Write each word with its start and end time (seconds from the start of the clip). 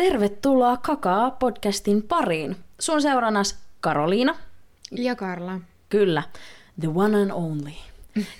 Tervetuloa 0.00 0.76
Kakaa 0.76 1.30
podcastin 1.30 2.02
pariin. 2.02 2.56
Sun 2.80 3.02
seuranas 3.02 3.58
Karoliina. 3.80 4.36
Ja 4.90 5.16
Karla. 5.16 5.60
Kyllä, 5.88 6.22
the 6.80 6.88
one 6.94 7.22
and 7.22 7.30
only. 7.30 7.70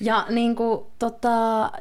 Ja 0.00 0.26
niin 0.30 0.56
kuin, 0.56 0.86
tota, 0.98 1.30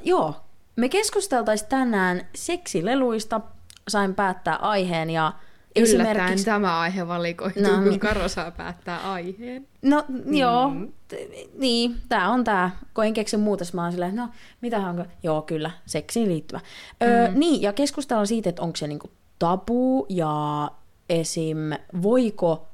joo, 0.04 0.36
me 0.76 0.90
keskusteltaisiin 0.90 1.70
tänään 1.70 2.22
seksileluista. 2.36 3.42
Sain 3.88 4.16
päättää 4.16 4.56
aiheen 4.56 5.10
ja 5.10 5.34
Yllättäen 5.76 5.84
esimerkiksi... 6.08 6.46
tämä 6.46 6.80
aihe 6.80 7.08
valikoituu, 7.08 7.64
No, 7.64 7.70
kun 7.70 7.84
mi- 7.88 8.00
Karo 8.00 8.28
saa 8.28 8.52
päättää 8.52 9.12
aiheen. 9.12 9.68
No 9.82 10.06
joo, 10.26 10.72
t- 11.08 11.14
niin, 11.58 11.96
tää 12.10 12.30
on 12.30 12.44
tää. 12.44 12.72
Kun 12.94 13.06
en 13.06 13.14
keksi 13.14 13.38
muuta, 13.38 13.66
mä 13.74 13.84
oon 13.84 13.92
silleen, 13.92 14.16
no 14.16 14.30
mitähän 14.62 14.90
onko? 14.90 15.06
Joo, 15.24 15.42
kyllä, 15.42 15.72
seksiin 15.86 16.30
liittyvä. 16.30 16.60
Öö, 17.04 17.32
Niin, 17.32 17.62
ja 17.62 17.74
keskustellaan 17.74 18.28
siitä, 18.28 18.50
että 18.50 18.62
onko 18.62 18.76
se 18.76 18.88
niinku 18.88 19.12
tabu 19.40 20.06
ja 20.10 20.72
esim. 21.10 21.58
voiko 22.02 22.68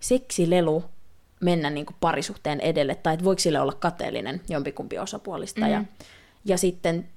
seksilelu 0.00 0.84
mennä 1.40 1.70
niinku 1.70 1.92
parisuhteen 2.00 2.60
edelle, 2.60 2.94
tai 2.94 3.14
että 3.14 3.24
voiko 3.24 3.38
sille 3.38 3.60
olla 3.60 3.72
kateellinen 3.72 4.40
jompikumpi 4.48 4.98
osapuolista. 4.98 5.60
Mm. 5.60 5.70
Ja, 5.70 5.84
ja 6.44 6.58
sitten, 6.58 7.08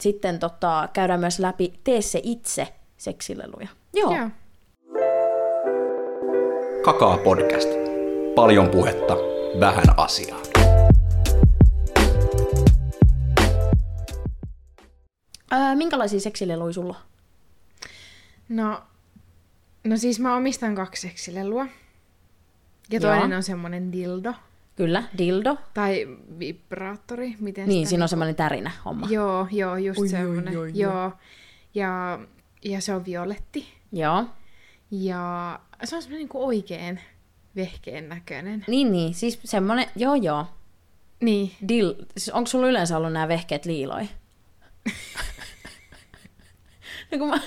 sitten 0.00 0.38
tota, 0.38 0.88
käydään 0.92 1.20
myös 1.20 1.38
läpi 1.38 1.80
tee 1.84 2.02
se 2.02 2.20
itse 2.22 2.68
seksileluja. 2.96 3.68
Joo. 3.94 4.16
Joo. 4.16 4.30
Kakaa 6.84 7.18
podcast. 7.18 7.68
Paljon 8.34 8.68
puhetta, 8.68 9.16
vähän 9.60 9.84
asiaa. 9.96 10.38
Öö, 15.52 15.74
minkälaisia 15.74 16.20
seksileluja 16.20 16.72
sulla 16.72 16.96
on? 16.98 17.17
No, 18.48 18.82
no 19.84 19.96
siis 19.96 20.20
mä 20.20 20.36
omistan 20.36 20.74
kaksi 20.74 21.08
seksilelua. 21.08 21.66
Ja 22.90 23.00
Joo. 23.00 23.16
toinen 23.16 23.36
on 23.36 23.42
semmonen 23.42 23.92
dildo. 23.92 24.34
Kyllä, 24.76 25.02
dildo. 25.18 25.56
Tai 25.74 26.08
vibraattori, 26.38 27.34
miten 27.40 27.68
Niin, 27.68 27.86
sitä 27.86 27.88
siinä 27.90 28.04
on 28.04 28.08
semmoinen 28.08 28.34
tärinä 28.34 28.70
homma. 28.84 29.06
Joo, 29.10 29.46
joo, 29.50 29.76
just 29.76 30.00
Oi, 30.00 30.08
semmonen. 30.08 30.48
oi, 30.48 30.56
oi, 30.56 30.70
joo. 30.74 31.12
Ja, 31.74 32.18
ja 32.64 32.80
se 32.80 32.94
on 32.94 33.04
violetti. 33.04 33.68
Joo. 33.92 34.24
Ja 34.90 35.60
se 35.84 35.96
on 35.96 36.02
semmonen 36.02 36.18
niinku 36.18 36.46
oikein 36.46 37.00
vehkeen 37.56 38.08
näköinen. 38.08 38.64
Niin, 38.68 38.92
niin. 38.92 39.14
Siis 39.14 39.40
semmoinen, 39.44 39.86
joo 39.96 40.14
joo. 40.14 40.46
Niin. 41.20 41.52
Dil, 41.68 41.94
siis 42.16 42.34
onko 42.34 42.46
sulla 42.46 42.68
yleensä 42.68 42.96
ollut 42.96 43.12
nämä 43.12 43.28
vehkeet 43.28 43.64
liiloi? 43.64 44.08
no 47.12 47.18
kun 47.18 47.28
mä... 47.28 47.40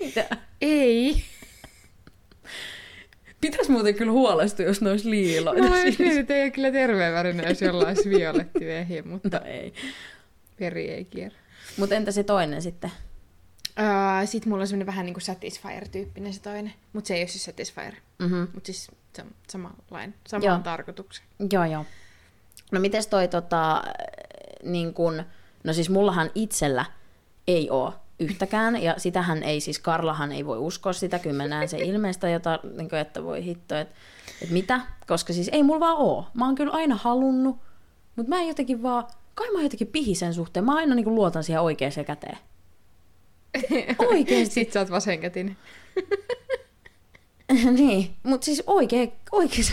Mitä? 0.00 0.26
Ei. 0.60 1.24
Pitäis 3.40 3.68
muuten 3.68 3.94
kyllä 3.94 4.12
huolestua, 4.12 4.66
jos 4.66 4.80
ne 4.80 4.90
olisi 4.90 5.10
liiloita. 5.10 5.62
Mä 5.62 5.68
olisin 5.68 5.84
miettinyt, 5.84 6.16
että 6.18 6.34
ei 6.34 6.42
ole 6.42 6.50
kyllä 6.50 6.70
terveen 6.70 7.12
värinen, 7.14 7.48
jos 7.48 7.62
jollain 7.62 7.88
olisi 7.96 8.10
violetti 8.10 8.66
vehje, 8.66 9.02
mutta 9.02 9.38
No 9.38 9.46
ei. 9.46 9.72
veri 10.60 10.88
ei 10.90 11.04
kierrä. 11.04 11.38
Mutta 11.76 11.94
entä 11.94 12.12
se 12.12 12.22
toinen 12.24 12.62
sitten? 12.62 12.90
Uh, 13.80 14.28
sitten 14.28 14.50
mulla 14.50 14.62
on 14.62 14.68
semmonen 14.68 14.86
vähän 14.86 15.06
niinku 15.06 15.20
Satisfyer-tyyppinen 15.20 16.32
se 16.32 16.40
toinen. 16.42 16.72
Mutta 16.92 17.08
se 17.08 17.14
ei 17.14 17.20
ole 17.22 17.28
siis 17.28 17.44
Satisfyer. 17.44 17.92
Mhm. 18.18 18.36
Mutta 18.54 18.66
siis 18.66 18.90
se 19.16 19.22
on 19.22 19.28
samanlainen, 19.48 20.14
saman 20.26 20.44
Joo. 20.46 20.58
tarkoituksen. 20.58 21.24
Joo, 21.52 21.64
joo. 21.64 21.86
No 22.72 22.80
mites 22.80 23.06
toi 23.06 23.28
tota, 23.28 23.82
niin 24.62 24.94
kun, 24.94 25.22
no 25.64 25.72
siis 25.72 25.90
mullahan 25.90 26.30
itsellä 26.34 26.84
ei 27.48 27.70
oo 27.70 27.94
yhtäkään, 28.20 28.82
ja 28.82 28.94
sitähän 28.96 29.42
ei 29.42 29.60
siis, 29.60 29.78
Karlahan 29.78 30.32
ei 30.32 30.46
voi 30.46 30.58
uskoa 30.58 30.92
sitä, 30.92 31.18
kyllä 31.18 31.36
mä 31.36 31.48
näen 31.48 31.68
se 31.68 31.78
ilmeistä, 31.78 32.28
jota, 32.28 32.60
niin 32.76 32.88
kuin, 32.88 33.00
että 33.00 33.24
voi 33.24 33.44
hitto, 33.44 33.76
että, 33.76 33.94
että 34.42 34.54
mitä, 34.54 34.80
koska 35.06 35.32
siis 35.32 35.50
ei 35.52 35.62
mulla 35.62 35.80
vaan 35.80 35.96
oo. 35.96 36.26
Mä 36.34 36.44
oon 36.44 36.54
kyllä 36.54 36.72
aina 36.72 36.98
halunnut, 37.02 37.56
mutta 38.16 38.30
mä 38.30 38.40
en 38.40 38.48
jotenkin 38.48 38.82
vaan, 38.82 39.04
kai 39.34 39.46
mä 39.46 39.54
oon 39.54 39.62
jotenkin 39.62 39.86
pihi 39.86 40.14
sen 40.14 40.34
suhteen, 40.34 40.64
mä 40.64 40.76
aina 40.76 40.94
niin 40.94 41.04
kuin 41.04 41.14
luotan 41.14 41.44
siihen 41.44 41.62
oikeaan 41.62 42.04
käteen. 42.06 42.38
Oikeesti. 44.10 44.54
Sitten 44.54 44.72
sä 44.72 44.80
oot 44.80 44.90
vasenkätinen. 44.90 45.56
niin, 47.78 48.14
mutta 48.22 48.44
siis 48.44 48.62
oikein, 48.66 49.12
oikein, 49.32 49.64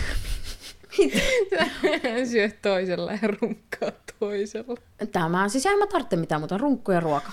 syöt 2.30 2.62
toisella 2.62 3.12
ja 3.12 3.28
runkkaat 3.40 4.14
toisella. 4.18 4.76
Tämä, 5.12 5.48
siis 5.48 5.66
en 5.66 5.78
mä 5.78 5.86
tarvitse 5.86 6.16
mitään 6.16 6.40
muuta, 6.40 6.58
runkku 6.58 6.92
ja 6.92 7.00
ruoka. 7.00 7.32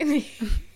Niin. 0.10 0.24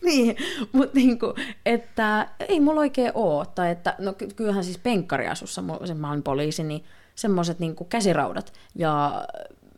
Niin, 0.04 0.36
mutta 0.72 0.94
niinku, 0.94 1.34
että 1.66 2.28
ei 2.48 2.60
mulla 2.60 2.80
oikein 2.80 3.10
oo. 3.14 3.44
Tai 3.44 3.70
että, 3.70 3.94
no 3.98 4.12
ky- 4.12 4.28
kyllähän 4.36 4.64
siis 4.64 4.78
penkkariasussa, 4.78 5.62
mulla- 5.62 5.86
se- 5.86 5.94
mä 5.94 6.10
olin 6.10 6.22
poliisi, 6.22 6.62
niin 6.64 6.84
semmoiset 7.14 7.58
niinku 7.58 7.84
käsiraudat 7.84 8.52
ja 8.74 9.24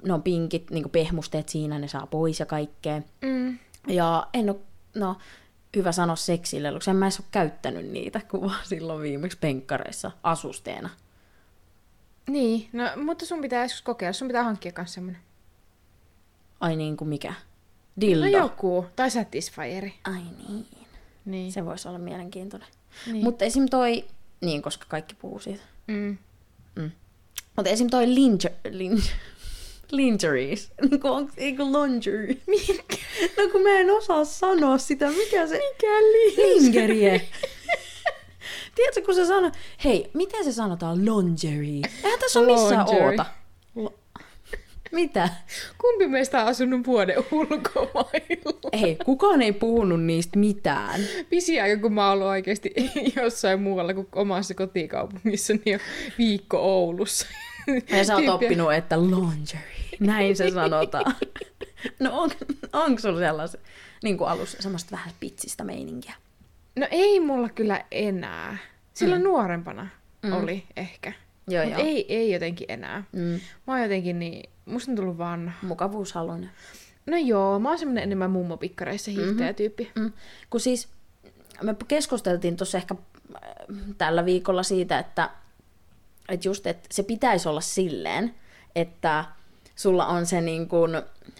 ne 0.06 0.12
on 0.12 0.22
pinkit, 0.22 0.70
niinku 0.70 0.88
pehmusteet 0.88 1.48
siinä, 1.48 1.78
ne 1.78 1.88
saa 1.88 2.06
pois 2.06 2.40
ja 2.40 2.46
kaikkea. 2.46 3.02
Mm. 3.22 3.58
Ja 3.88 4.26
en 4.34 4.50
oo, 4.50 4.60
no 4.94 5.16
hyvä 5.76 5.92
sanoa 5.92 6.16
seksileluksi, 6.16 6.90
en 6.90 6.96
mä 6.96 7.04
edes 7.06 7.20
ole 7.20 7.26
käyttänyt 7.30 7.86
niitä, 7.90 8.20
kun 8.30 8.40
vaan 8.40 8.64
silloin 8.68 9.02
viimeksi 9.02 9.38
penkkareissa 9.38 10.10
asusteena. 10.22 10.90
Niin, 12.28 12.68
no, 12.72 12.84
mutta 13.04 13.26
sun 13.26 13.40
pitää 13.40 13.62
joskus 13.62 13.82
kokeilla. 13.82 14.12
Sun 14.12 14.28
pitää 14.28 14.44
hankkia 14.44 14.72
kans 14.72 14.94
semmonen. 14.94 15.20
Ai 16.60 16.76
niin 16.76 16.96
kuin 16.96 17.08
mikä? 17.08 17.34
Dildo. 18.00 18.26
No 18.26 18.30
joku. 18.38 18.86
Tai 18.96 19.10
Satisfyeri. 19.10 19.94
Ai 20.04 20.22
niin. 20.48 20.66
Niin. 21.24 21.52
Se 21.52 21.64
voisi 21.64 21.88
olla 21.88 21.98
mielenkiintoinen. 21.98 22.68
Niin. 23.06 23.24
Mutta 23.24 23.44
esim. 23.44 23.66
toi, 23.70 24.04
niin 24.40 24.62
koska 24.62 24.84
kaikki 24.88 25.14
puhuu 25.14 25.38
siitä. 25.38 25.62
Mm. 25.86 26.18
Mm. 26.76 26.90
Mutta 27.56 27.70
esim. 27.70 27.90
toi 27.90 28.14
linger, 28.14 28.52
linger, 28.70 29.04
lingeries, 29.90 30.70
niin 30.90 31.00
kuin 31.00 31.12
onko, 31.12 31.32
ei 31.36 31.56
kun 31.56 31.72
lingerie. 31.72 32.36
Mikä? 32.46 32.96
No 33.36 33.48
kun 33.52 33.62
mä 33.62 33.70
en 33.70 33.90
osaa 33.90 34.24
sanoa 34.24 34.78
sitä, 34.78 35.10
mikä 35.10 35.46
se... 35.46 35.54
Mikä 35.54 35.86
lingerie? 35.86 36.54
Lingerie. 36.54 37.28
Tiedätkö, 38.74 39.02
kun 39.02 39.14
se 39.14 39.26
sanoo, 39.26 39.50
hei, 39.84 40.10
miten 40.14 40.44
se 40.44 40.52
sanotaan 40.52 41.04
lingerie? 41.04 41.82
Eihän 42.04 42.20
tässä 42.20 42.40
ole 42.40 42.52
missään 42.52 42.86
oota. 42.88 43.26
Mitä? 44.96 45.28
Kumpi 45.78 46.06
meistä 46.06 46.42
on 46.42 46.48
asunut 46.48 46.86
vuoden 46.86 47.18
ulkomailla? 47.32 48.70
Ei, 48.72 48.96
kukaan 49.04 49.42
ei 49.42 49.52
puhunut 49.52 50.04
niistä 50.04 50.38
mitään. 50.38 51.00
Pisin 51.30 51.62
aika, 51.62 51.82
kun 51.82 51.92
mä 51.92 52.06
oon 52.06 52.12
ollut 52.12 52.26
oikeasti 52.26 52.74
jossain 53.22 53.62
muualla 53.62 53.94
kuin 53.94 54.08
omassa 54.14 54.54
kotikaupungissa, 54.54 55.54
niin 55.64 55.74
on 55.74 55.80
viikko 56.18 56.58
Oulussa. 56.58 57.26
Ja 57.90 58.04
sä 58.04 58.16
oot 58.16 58.28
oppinut, 58.28 58.72
että 58.72 59.00
lingerie. 59.00 59.96
Näin 60.00 60.36
se 60.36 60.50
sanotaan. 60.50 61.14
No 62.00 62.20
on, 62.20 62.30
onko 62.72 63.00
sulla 63.00 63.18
sellaista 63.18 63.58
niin 64.02 64.18
kuin 64.18 64.28
alussa 64.28 64.62
semmoista 64.62 64.90
vähän 64.90 65.12
pitsistä 65.20 65.64
meininkiä? 65.64 66.14
No 66.76 66.86
ei 66.90 67.20
mulla 67.20 67.48
kyllä 67.48 67.84
enää. 67.90 68.56
Silloin 68.94 69.22
mm. 69.22 69.24
nuorempana 69.28 69.88
mm. 70.22 70.32
oli 70.32 70.64
ehkä. 70.76 71.12
Joo, 71.48 71.64
Mut 71.64 71.72
joo. 71.72 71.82
ei, 71.82 72.14
ei 72.14 72.32
jotenkin 72.32 72.66
enää. 72.70 73.04
Mm. 73.12 73.40
Mä 73.66 73.72
oon 73.72 73.82
jotenkin 73.82 74.18
niin, 74.18 74.50
musta 74.64 74.92
on 74.92 74.96
tullut 74.96 75.18
vanha. 75.18 75.52
Mukavuushaluinen. 75.62 76.50
No 77.06 77.16
joo, 77.16 77.58
mä 77.58 77.68
oon 77.68 77.78
semmonen 77.78 78.02
enemmän 78.02 78.30
mummopikkareissa 78.30 79.10
hiihtäjä 79.10 79.52
tyyppi. 79.52 79.92
Mm. 79.94 80.12
Kun 80.50 80.60
siis 80.60 80.88
me 81.62 81.76
keskusteltiin 81.88 82.56
tuossa 82.56 82.78
ehkä 82.78 82.94
äh, 83.34 83.42
tällä 83.98 84.24
viikolla 84.24 84.62
siitä, 84.62 84.98
että, 84.98 85.30
että 86.28 86.48
just, 86.48 86.66
että 86.66 86.88
se 86.92 87.02
pitäisi 87.02 87.48
olla 87.48 87.60
silleen, 87.60 88.34
että 88.74 89.24
sulla 89.76 90.06
on 90.06 90.26
se 90.26 90.40
niin 90.40 90.68
kuin, 90.68 90.90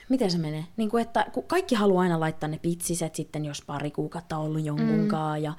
miten 0.09 0.31
se 0.31 0.39
menee? 0.39 0.65
Niin 0.77 0.91
kuin, 0.91 1.03
että 1.03 1.27
kun 1.33 1.45
kaikki 1.45 1.75
haluaa 1.75 2.03
aina 2.03 2.21
laittaa 2.21 2.49
ne 2.49 2.59
pitsiset 2.59 3.15
sitten, 3.15 3.45
jos 3.45 3.63
pari 3.63 3.91
kuukautta 3.91 4.37
on 4.37 4.45
ollut 4.45 4.65
jonkunkaan 4.65 5.39
mm. 5.39 5.45
ja 5.45 5.53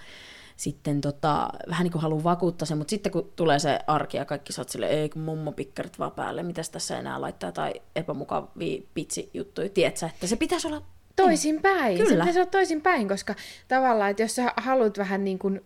sitten 0.57 1.01
tota, 1.01 1.49
vähän 1.69 1.83
niin 1.83 1.91
kuin 1.91 2.01
haluaa 2.01 2.23
vakuuttaa 2.23 2.65
sen, 2.65 2.77
mutta 2.77 2.89
sitten 2.89 3.11
kun 3.11 3.31
tulee 3.35 3.59
se 3.59 3.79
arki 3.87 4.17
ja 4.17 4.25
kaikki 4.25 4.53
sä 4.53 4.61
oot 4.61 4.69
silleen, 4.69 4.91
ei 4.91 5.09
kun 5.09 5.21
mummo 5.21 5.51
pikkarit 5.51 5.99
vaan 5.99 6.11
päälle, 6.11 6.43
mitäs 6.43 6.69
tässä 6.69 6.99
enää 6.99 7.21
laittaa 7.21 7.51
tai 7.51 7.73
epämukavia 7.95 8.81
pitsijuttuja, 8.93 9.69
tiedätkö, 9.69 10.05
että 10.05 10.27
se 10.27 10.35
pitäisi 10.35 10.67
olla 10.67 10.81
Toisin 11.15 11.61
päin. 11.61 11.97
Kyllä. 11.97 12.09
Se 12.09 12.15
pitäisi 12.15 12.39
olla 12.39 12.49
toisin 12.51 12.81
päin, 12.81 13.07
koska 13.07 13.35
tavallaan, 13.67 14.11
että 14.11 14.23
jos 14.23 14.35
sä 14.35 14.53
haluat 14.57 14.97
vähän 14.97 15.23
niin 15.23 15.39
kuin 15.39 15.61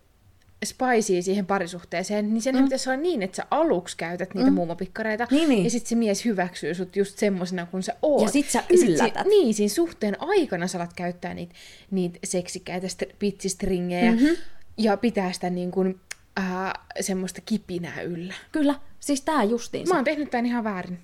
spicea 0.64 1.22
siihen 1.22 1.46
parisuhteeseen, 1.46 2.34
niin 2.34 2.42
sen 2.42 2.56
mm. 2.56 2.64
pitäisi 2.64 2.90
olla 2.90 3.00
niin, 3.00 3.22
että 3.22 3.36
sä 3.36 3.46
aluksi 3.50 3.96
käytät 3.96 4.34
niitä 4.34 4.50
mm. 4.50 4.54
mummopikkareita, 4.54 5.26
Niin, 5.30 5.48
niin. 5.48 5.64
ja 5.64 5.70
sitten 5.70 5.88
se 5.88 5.94
mies 5.94 6.24
hyväksyy 6.24 6.74
sut 6.74 6.96
just 6.96 7.18
semmosena 7.18 7.66
kuin 7.66 7.82
sä 7.82 7.94
oot. 8.02 8.22
Ja 8.22 8.28
sit 8.28 8.50
sä 8.50 8.62
sit 8.76 8.88
yllätät. 8.88 9.22
si- 9.22 9.28
niin, 9.28 9.54
siinä 9.54 9.68
suhteen 9.68 10.16
aikana 10.18 10.66
sä 10.66 10.78
alat 10.78 10.92
käyttää 10.92 11.34
niitä, 11.34 11.54
niitä 11.90 12.18
seksikkäitä 12.24 12.86
st- 12.86 13.14
pitsistringejä, 13.18 14.12
mm-hmm. 14.12 14.36
Ja 14.76 14.96
pitää 14.96 15.32
sitä 15.32 15.50
niin 15.50 15.70
kuin, 15.70 16.00
äh, 16.40 16.72
semmoista 17.00 17.40
kipinää 17.40 18.00
yllä. 18.02 18.34
Kyllä, 18.52 18.74
siis 19.00 19.20
tää 19.20 19.44
justiinsa. 19.44 19.94
Mä 19.94 19.98
oon 19.98 20.04
tehnyt 20.04 20.30
tämän 20.30 20.46
ihan 20.46 20.64
väärin. 20.64 20.98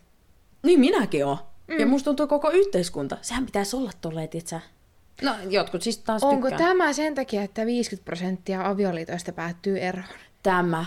Niin 0.63 0.81
minäkin 0.81 1.27
oon. 1.27 1.39
Mm. 1.69 1.79
Ja 1.81 1.87
musta 1.87 2.05
tuntuu 2.05 2.27
koko 2.27 2.51
yhteiskunta. 2.51 3.19
Sehän 3.23 3.47
pitäisi 3.47 3.77
olla 3.77 3.91
tolleen, 4.01 4.29
sä... 4.45 4.61
No 5.23 5.35
jotkut 5.51 5.83
siis 5.83 5.99
taas 5.99 6.23
Onko 6.23 6.49
tykkää. 6.51 6.69
tämä 6.69 6.93
sen 6.93 7.15
takia, 7.15 7.43
että 7.43 7.67
50 7.67 8.05
prosenttia 8.05 8.69
avioliitoista 8.69 9.33
päättyy 9.33 9.79
eroon? 9.79 10.05
Tämä. 10.43 10.85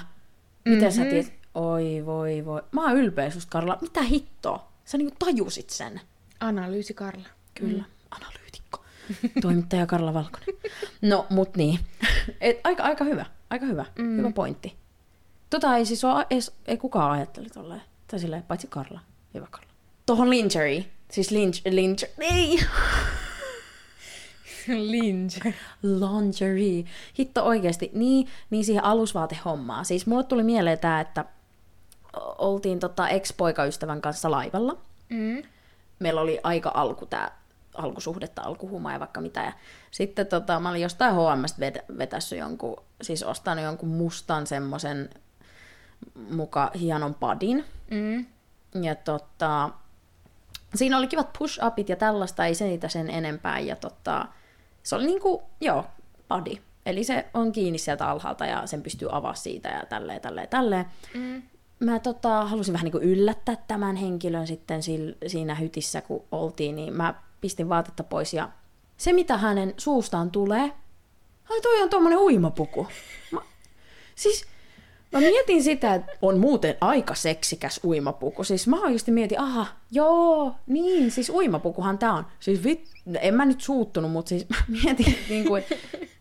Miten 0.66 0.80
Mhm. 0.80 0.86
mm-hmm. 0.86 1.04
sä 1.04 1.10
tiedät? 1.10 1.34
Oi 1.56 2.04
voi 2.06 2.46
voi. 2.46 2.62
Mä 2.72 2.84
oon 2.84 2.98
ylpeä 2.98 3.30
susta 3.30 3.50
Karla. 3.52 3.78
Mitä 3.82 4.02
hittoa? 4.02 4.72
Sä 4.86 4.98
niinku 4.98 5.16
tajusit 5.20 5.70
sen. 5.70 6.02
Analyysi 6.40 6.94
Karla. 6.94 7.28
Kyllä. 7.56 7.78
Mm. 7.84 7.92
Analyytikko. 8.12 8.84
Toimittaja 9.42 9.86
Karla 9.86 10.14
Valkonen. 10.14 10.48
No, 11.02 11.26
mut 11.30 11.56
niin. 11.58 11.80
Et, 12.42 12.60
aika, 12.64 12.84
aika 12.84 13.04
hyvä. 13.04 13.26
Aika 13.50 13.66
hyvä. 13.66 13.86
Mm. 13.98 14.18
Hyvä 14.18 14.32
pointti. 14.32 14.76
Tota 15.50 15.78
ei 15.78 15.86
siis 15.86 16.04
ole, 16.04 16.26
edes, 16.30 16.52
ei 16.66 16.78
kukaan 16.78 17.12
ajatteli 17.12 17.50
tolleen. 17.50 17.82
Tai 18.08 18.20
silleen, 18.20 18.44
paitsi 18.44 18.68
Karla. 18.68 19.00
Hyvä 19.34 19.48
Karla. 19.52 19.70
Tohon 20.06 20.30
lingerie. 20.30 20.86
Siis 21.12 21.32
linge, 21.32 21.58
linge, 21.70 22.12
ei. 22.20 22.60
Linge. 24.68 25.54
Lingerie. 25.84 26.86
Hitto 27.20 27.44
oikeesti. 27.44 27.92
Niin, 27.94 28.28
niin 28.50 28.66
siihen 28.66 28.84
alusvaatehommaan. 28.84 29.86
Siis 29.86 30.08
mulle 30.08 30.24
tuli 30.24 30.44
mieleen 30.44 30.80
tää, 30.80 31.00
että 31.00 31.26
oltiin 32.38 32.80
tota 32.80 33.10
ex-poikaystävän 33.10 34.02
kanssa 34.02 34.32
laivalla. 34.32 34.78
Mm. 35.10 35.44
Meillä 36.00 36.22
oli 36.22 36.40
aika 36.44 36.72
alku 36.74 37.06
tää 37.06 37.41
alkusuhdetta, 37.74 38.42
alkuhuma 38.42 38.94
ja 38.94 39.00
vaikka 39.00 39.22
mitä. 39.22 39.44
Ja 39.44 39.54
sitten 39.92 40.28
tota, 40.28 40.60
mä 40.60 40.70
olin 40.70 40.82
jostain 40.82 41.16
HMstä 41.16 41.58
vet- 41.60 41.98
vetässyt 41.98 42.40
jonkun, 42.40 42.84
siis 43.02 43.24
ostanut 43.24 43.64
jonkun 43.64 43.90
mustan 43.90 44.48
semmosen 44.48 45.10
muka 46.32 46.72
hienon 46.80 47.14
padin. 47.14 47.66
Mm. 47.92 48.26
Ja 48.84 48.96
tota, 48.96 49.70
siinä 50.76 50.98
oli 50.98 51.08
kivat 51.08 51.38
push-upit 51.38 51.90
ja 51.90 51.96
tällaista, 51.96 52.46
ei 52.46 52.56
se 52.56 52.66
niitä 52.66 52.88
sen 52.88 53.10
enempää. 53.10 53.60
Ja 53.60 53.76
tota, 53.76 54.26
se 54.84 54.96
oli 54.96 55.06
niinku, 55.06 55.44
joo, 55.62 55.86
padi. 56.28 56.62
Eli 56.86 57.04
se 57.04 57.26
on 57.34 57.52
kiinni 57.52 57.78
sieltä 57.78 58.08
alhaalta 58.08 58.46
ja 58.46 58.68
sen 58.68 58.82
pystyy 58.82 59.08
avaa 59.12 59.34
siitä 59.34 59.70
ja 59.70 59.86
tälleen, 59.86 60.22
tälleen, 60.22 60.48
tälleen. 60.48 60.86
Mm. 61.14 61.42
Mä 61.80 62.00
tota, 62.00 62.46
halusin 62.46 62.74
vähän 62.74 62.86
niin 62.86 63.04
yllättää 63.04 63.56
tämän 63.68 63.96
henkilön 63.96 64.48
sitten 64.48 64.82
siinä 65.28 65.56
hytissä, 65.56 66.02
kun 66.02 66.24
oltiin, 66.32 66.76
niin 66.76 66.94
mä 66.94 67.14
pistin 67.42 67.70
vaatetta 67.70 68.04
pois 68.04 68.34
ja 68.34 68.50
se, 68.98 69.14
mitä 69.14 69.38
hänen 69.38 69.74
suustaan 69.78 70.32
tulee, 70.32 70.72
ai 71.50 71.62
toi 71.62 71.82
on 71.82 71.90
tuommoinen 71.90 72.20
uimapuku. 72.20 72.88
Mä, 73.32 73.40
siis 74.16 74.46
mä 75.12 75.20
mietin 75.20 75.64
sitä, 75.64 75.96
että 75.96 76.12
on 76.22 76.40
muuten 76.40 76.76
aika 76.82 77.16
seksikäs 77.16 77.80
uimapuku. 77.84 78.44
Siis 78.44 78.68
mä 78.68 78.82
oikeasti 78.82 79.12
mietin, 79.12 79.40
aha, 79.40 79.68
joo, 79.92 80.56
niin, 80.68 81.12
siis 81.12 81.30
uimapukuhan 81.30 81.98
tää 81.98 82.14
on. 82.14 82.26
Siis 82.40 82.64
vit, 82.64 82.90
en 83.22 83.34
mä 83.34 83.46
nyt 83.46 83.62
suuttunut, 83.62 84.12
mutta 84.12 84.30
siis 84.30 84.46
mä 84.50 84.58
mietin, 84.68 85.16
niin 85.30 85.48
kuin, 85.48 85.64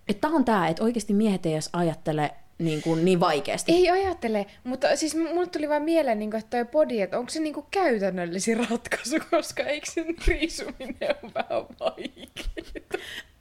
että, 0.09 0.21
tää 0.21 0.31
on 0.31 0.45
tää, 0.45 0.69
että 0.69 0.85
oikeasti 0.85 1.15
miehet 1.15 1.47
ei 1.47 1.53
edes 1.53 1.71
ajattele 1.73 2.35
niin, 2.61 2.83
kuin, 2.83 3.05
niin 3.05 3.21
vaikeasti. 3.21 3.73
Ei 3.73 3.91
ajattele, 3.91 4.47
mutta 4.65 4.97
siis 4.97 5.15
mulle 5.15 5.47
tuli 5.47 5.69
vaan 5.69 5.83
mieleen, 5.83 6.19
niin 6.19 6.37
että 6.37 6.51
toi 6.51 6.65
body, 6.73 7.01
että 7.01 7.19
onko 7.19 7.31
se 7.31 7.41
niin 7.41 7.55
käytännöllisin 7.71 8.69
ratkaisu, 8.71 9.17
koska 9.31 9.63
eikö 9.63 9.91
sen 9.91 10.15
riisuminen 10.27 11.15
ole 11.23 11.33
vähän 11.35 11.67
vaikeaa? 11.81 12.71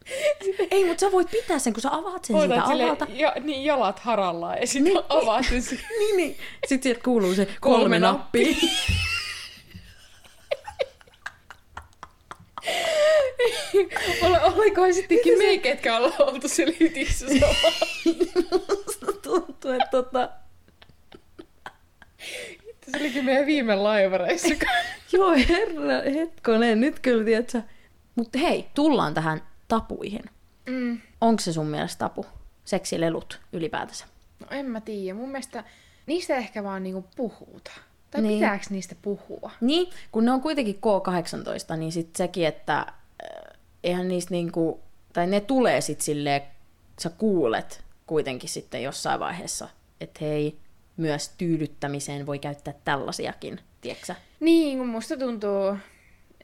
Ei, 0.72 0.86
mutta 0.86 1.00
sä 1.00 1.12
voit 1.12 1.32
pitää 1.32 1.60
sen, 1.60 1.74
kun 1.74 1.82
sä 1.82 1.90
avaat 1.96 2.26
sen 2.26 2.40
siitä 2.40 2.64
alhaalta. 2.64 3.08
ja, 3.10 3.34
niin 3.44 3.66
jalat 3.66 4.00
harallaan 4.00 4.58
ja 4.62 4.68
sitten 4.68 4.94
niin, 4.94 5.04
avaat 5.22 5.46
sen 5.50 5.62
si- 5.62 5.80
Niin, 6.00 6.18
niin. 6.18 6.38
Sitten 6.68 6.84
sieltä 6.84 7.02
kuuluu 7.04 7.34
se 7.36 7.46
kolme, 7.46 7.60
Kolme 7.80 8.00
nappia. 8.00 8.56
Ole, 14.22 14.42
olikohan 14.44 14.94
sittenkin 14.94 15.38
me, 15.38 15.58
ketkä 15.58 15.98
ollaan 15.98 16.14
oltu 16.20 16.48
siellä 16.50 16.74
hytissä 16.80 17.26
samalla. 17.28 18.79
Tuntuu, 19.30 19.72
että 19.72 19.88
tota... 19.92 20.30
Se 22.92 22.98
olikin 23.00 23.26
meidän 23.26 23.46
viime 23.46 23.76
laivareissa. 23.76 24.56
Joo, 25.14 25.32
herra, 25.50 26.12
hetkonen, 26.14 26.80
nyt 26.82 27.00
kyllä, 27.00 27.24
tiedätkö. 27.26 27.62
Mutta 28.16 28.40
hei, 28.40 28.66
tullaan 28.74 29.14
tähän 29.14 29.42
tapuihin. 29.68 30.24
mm. 30.70 31.02
Onko 31.22 31.40
se 31.42 31.54
sun 31.54 31.68
mielestä 31.68 32.00
tapu? 32.00 32.26
Seksilelut 32.66 33.40
ylipäätänsä? 33.54 34.06
No 34.40 34.48
en 34.52 34.66
mä 34.66 34.82
tiedä. 34.82 35.14
Mun 35.18 35.30
mielestä 35.30 35.64
niistä 36.06 36.36
ehkä 36.36 36.64
vaan 36.64 36.84
niinku 36.84 37.06
puhuta. 37.16 37.72
Tai 38.12 38.22
Niin. 38.22 38.30
niin. 38.30 38.40
pitääkö 38.40 38.66
niistä 38.70 38.96
puhua? 39.02 39.52
Niin, 39.62 39.90
kun 40.12 40.26
ne 40.26 40.32
on 40.32 40.42
kuitenkin 40.42 40.76
K18, 40.76 41.78
niin 41.78 41.92
sit 41.92 42.16
sekin, 42.16 42.48
että 42.48 42.78
äh, 42.80 42.88
eihän 43.84 44.08
niistä 44.08 44.32
niinku, 44.32 44.80
tai 45.14 45.28
ne 45.28 45.42
tulee 45.42 45.82
sit 45.82 46.02
silleen, 46.02 46.42
sä 47.02 47.10
kuulet 47.10 47.84
kuitenkin 48.10 48.50
sitten 48.50 48.84
jossain 48.84 49.20
vaiheessa, 49.20 49.70
että 50.02 50.20
hei, 50.26 50.58
myös 50.98 51.30
tyydyttämiseen 51.38 52.26
voi 52.26 52.40
käyttää 52.40 52.74
tällaisiakin, 52.86 53.60
tiedätkö 53.82 54.16
Niin, 54.40 54.78
kun 54.78 54.88
musta 54.88 55.18
tuntuu, 55.18 55.78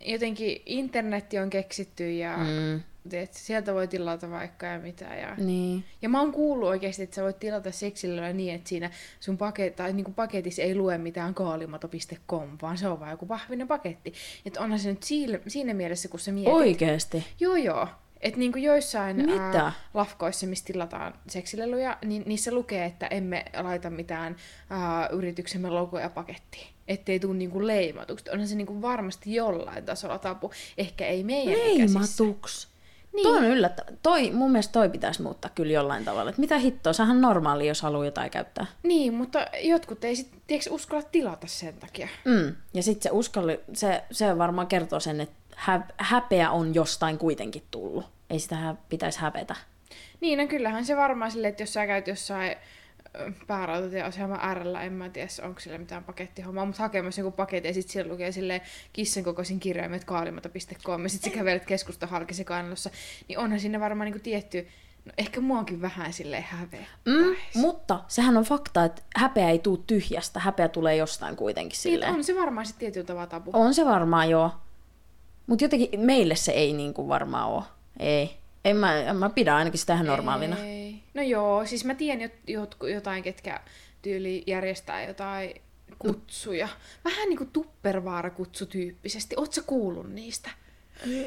jotenkin 0.01 0.62
internetti 0.65 1.39
on 1.39 1.50
keksitty 1.50 2.12
ja 2.12 2.38
Mm, 2.38 2.81
teet, 3.09 3.33
sieltä 3.33 3.73
voi 3.73 3.88
tilata 3.88 4.29
vaikka 4.31 4.65
ja 4.65 4.79
mitä. 4.79 5.06
Ja, 5.06 5.35
niin. 5.35 5.83
ja 6.01 6.09
mä 6.09 6.19
oon 6.19 6.31
kuullut 6.31 6.69
oikeasti, 6.69 7.03
että 7.03 7.15
sä 7.15 7.23
voit 7.23 7.39
tilata 7.39 7.71
seksillä 7.71 8.33
niin, 8.33 8.53
että 8.53 8.69
siinä 8.69 8.91
sun 9.19 9.38
paket, 9.38 9.75
tai 9.75 9.94
niin 9.94 10.13
paketissa 10.13 10.61
ei 10.61 10.75
lue 10.75 10.97
mitään 10.97 11.33
kaalimato.com, 11.33 12.57
vaan 12.61 12.77
se 12.77 12.88
on 12.88 13.00
vaan 13.00 13.11
joku 13.11 13.27
vahvinen 13.27 13.68
paketti. 13.68 14.13
Että 14.45 14.61
onhan 14.61 14.79
se 14.79 14.89
nyt 14.89 15.03
siinä, 15.03 15.39
siinä 15.47 15.73
mielessä, 15.73 16.09
kun 16.09 16.19
sä 16.19 16.31
mietit. 16.31 16.53
Oikeesti? 16.53 17.25
Joo, 17.39 17.56
joo. 17.56 17.88
Että 18.21 18.39
niinku 18.39 18.57
joissain 18.57 19.17
Mitä? 19.17 19.59
Ää, 19.59 19.71
lafkoissa, 19.94 20.47
missä 20.47 20.65
tilataan 20.65 21.13
seksileluja, 21.27 21.97
niin 22.06 22.23
niissä 22.25 22.51
lukee, 22.51 22.85
että 22.85 23.07
emme 23.07 23.45
laita 23.57 23.89
mitään 23.89 24.35
ää, 24.69 25.07
yrityksemme 25.07 25.69
logoja 25.69 26.09
pakettiin. 26.09 26.67
Ettei 26.88 27.19
tule 27.19 27.35
niinku 27.35 27.67
leimatuksi. 27.67 28.29
Onhan 28.31 28.47
se 28.47 28.56
niinku 28.56 28.81
varmasti 28.81 29.33
jollain 29.33 29.85
tasolla 29.85 30.19
tapu. 30.19 30.51
Ehkä 30.77 31.07
ei 31.07 31.23
meidän 31.23 31.53
ikäisissä. 31.53 32.00
Leimatuks. 32.00 32.67
Niin. 32.67 32.75
Niin. 33.15 33.23
Toi 33.23 33.38
on 33.38 33.44
yllättävää. 33.44 33.94
Toi, 34.03 34.31
mun 34.31 34.51
mielestä 34.51 34.71
toi 34.71 34.89
pitäisi 34.89 35.21
muuttaa 35.21 35.51
kyllä 35.56 35.73
jollain 35.73 36.06
tavalla. 36.06 36.29
Et 36.29 36.38
mitä 36.38 36.57
hittoa, 36.57 36.94
sehän 36.94 37.21
normaali, 37.21 37.68
jos 37.68 37.81
haluaa 37.81 38.06
jotain 38.06 38.31
käyttää. 38.31 38.65
Niin, 38.83 39.13
mutta 39.13 39.45
jotkut 39.61 40.03
ei 40.03 40.15
sit, 40.15 40.31
tiedätkö, 40.47 40.73
uskalla 40.73 41.03
tilata 41.11 41.47
sen 41.47 41.73
takia. 41.73 42.07
Mm. 42.25 42.56
Ja 42.73 42.83
sitten 42.83 43.03
se 43.03 43.09
uskalli, 43.11 43.59
se, 43.73 44.03
se 44.11 44.38
varmaan 44.38 44.68
kertoo 44.68 45.00
sen, 45.00 45.21
että 45.21 45.35
hä, 45.56 45.81
häpeä 45.98 46.52
on 46.52 46.75
jostain 46.75 47.18
kuitenkin 47.18 47.63
tullut. 47.72 48.06
Ei 48.30 48.40
sitä 48.40 48.56
hä, 48.56 48.75
pitäisi 48.90 49.19
hävetä. 49.19 49.56
Niin, 50.22 50.40
no 50.40 50.48
kyllähän 50.48 50.86
se 50.86 50.96
varmaan 50.98 51.31
silleen, 51.31 51.50
että 51.50 51.63
jos 51.63 51.74
sä 51.74 51.88
käyt 51.88 52.07
jossain 52.07 52.56
päärautatieasema 53.47 54.54
Rllä, 54.54 54.81
en 54.83 54.94
mä 54.94 55.09
tiedä, 55.09 55.28
onko 55.44 55.59
sillä 55.59 55.78
mitään 55.78 56.04
pakettihommaa, 56.04 56.66
mutta 56.66 56.81
hakemassa 56.83 57.21
joku 57.21 57.31
paketti 57.31 57.68
ja 57.68 57.74
sitten 57.74 57.94
siellä 57.94 58.12
lukee 58.12 58.31
silleen 58.31 58.62
kissan 58.94 59.24
kokoisin 59.24 59.59
kirjaimet 59.59 60.04
kaalimata.com 60.04 61.04
ja 61.04 61.09
sitten 61.09 61.31
sä 61.31 61.38
kävelet 61.38 61.66
keskusta 61.66 62.07
halkisi 62.07 62.45
kainalossa, 62.45 62.90
niin 63.28 63.40
onhan 63.40 63.59
sinne 63.59 63.80
varmaan 63.80 64.06
niinku 64.06 64.24
tietty, 64.24 64.68
no 65.06 65.12
ehkä 65.18 65.42
muakin 65.42 65.81
vähän 65.81 66.14
silleen 66.14 66.44
häveä. 66.44 66.85
Mm, 67.06 67.35
mutta 67.56 68.00
sehän 68.07 68.38
on 68.38 68.44
fakta, 68.44 68.83
että 68.85 69.02
häpeä 69.16 69.50
ei 69.50 69.59
tule 69.59 69.80
tyhjästä. 69.88 70.40
Häpeä 70.40 70.68
tulee 70.68 70.95
jostain 70.95 71.35
kuitenkin 71.35 71.69
Niin, 71.76 71.81
silleen. 71.94 72.14
on 72.14 72.24
se 72.24 72.35
varmaan 72.35 72.66
sitten 72.66 72.80
tietyllä 72.80 73.06
tavalla 73.06 73.28
tabu. 73.28 73.52
On 73.54 73.74
se 73.74 73.85
varmaan 73.85 74.30
joo. 74.30 74.52
Mutta 75.47 75.64
jotenkin 75.66 75.99
meille 75.99 76.35
se 76.35 76.52
ei 76.52 76.73
niinku 76.73 77.07
varmaan 77.07 77.49
ole. 77.49 77.64
Ei. 77.99 78.37
En 78.66 78.78
mä, 78.78 78.97
en 78.99 79.16
mä 79.16 79.30
pidä 79.30 79.56
ainakin 79.56 79.80
sitä 79.80 79.94
ihan 79.94 80.06
normaalina. 80.06 80.57
Ei. 80.59 80.95
No 81.14 81.21
joo, 81.21 81.66
siis 81.66 81.85
mä 81.85 81.95
tiedän 81.95 82.21
jot, 82.21 82.31
jot, 82.47 82.78
jotain, 82.94 83.23
ketkä 83.23 83.59
tyyli 84.02 84.44
järjestää 84.47 85.04
jotain 85.07 85.61
kutsuja. 85.99 86.68
Vähän 87.06 87.30
niinku 87.30 87.45
tuppervaara-kutsu 87.45 88.66
tyyppisesti. 88.66 89.35
Oot 89.37 89.54
sä 89.54 89.61
kuullut 89.61 90.09
niistä? 90.14 90.49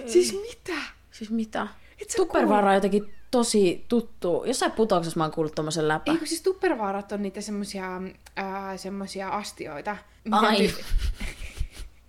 Siis 0.06 0.32
mitä? 0.32 0.78
Siis 1.10 1.30
mitä? 1.30 1.68
Tuppervaara 2.16 2.68
on 2.68 2.74
jotenkin 2.74 3.14
tosi 3.30 3.84
tuttu. 3.88 4.44
Jossain 4.46 4.72
putouksessa 4.72 5.18
mä 5.18 5.24
oon 5.24 5.32
kuullut 5.32 5.54
tommosen 5.54 5.88
läpä. 5.88 6.12
Eikö 6.12 6.26
siis 6.26 6.42
tuppervaarat 6.42 7.12
on 7.12 7.22
niitä 7.22 7.40
semmosia, 7.40 8.00
ää, 8.36 8.76
semmosia 8.76 9.28
astioita? 9.28 9.96
Ai. 10.30 10.66
ty- 10.66 10.84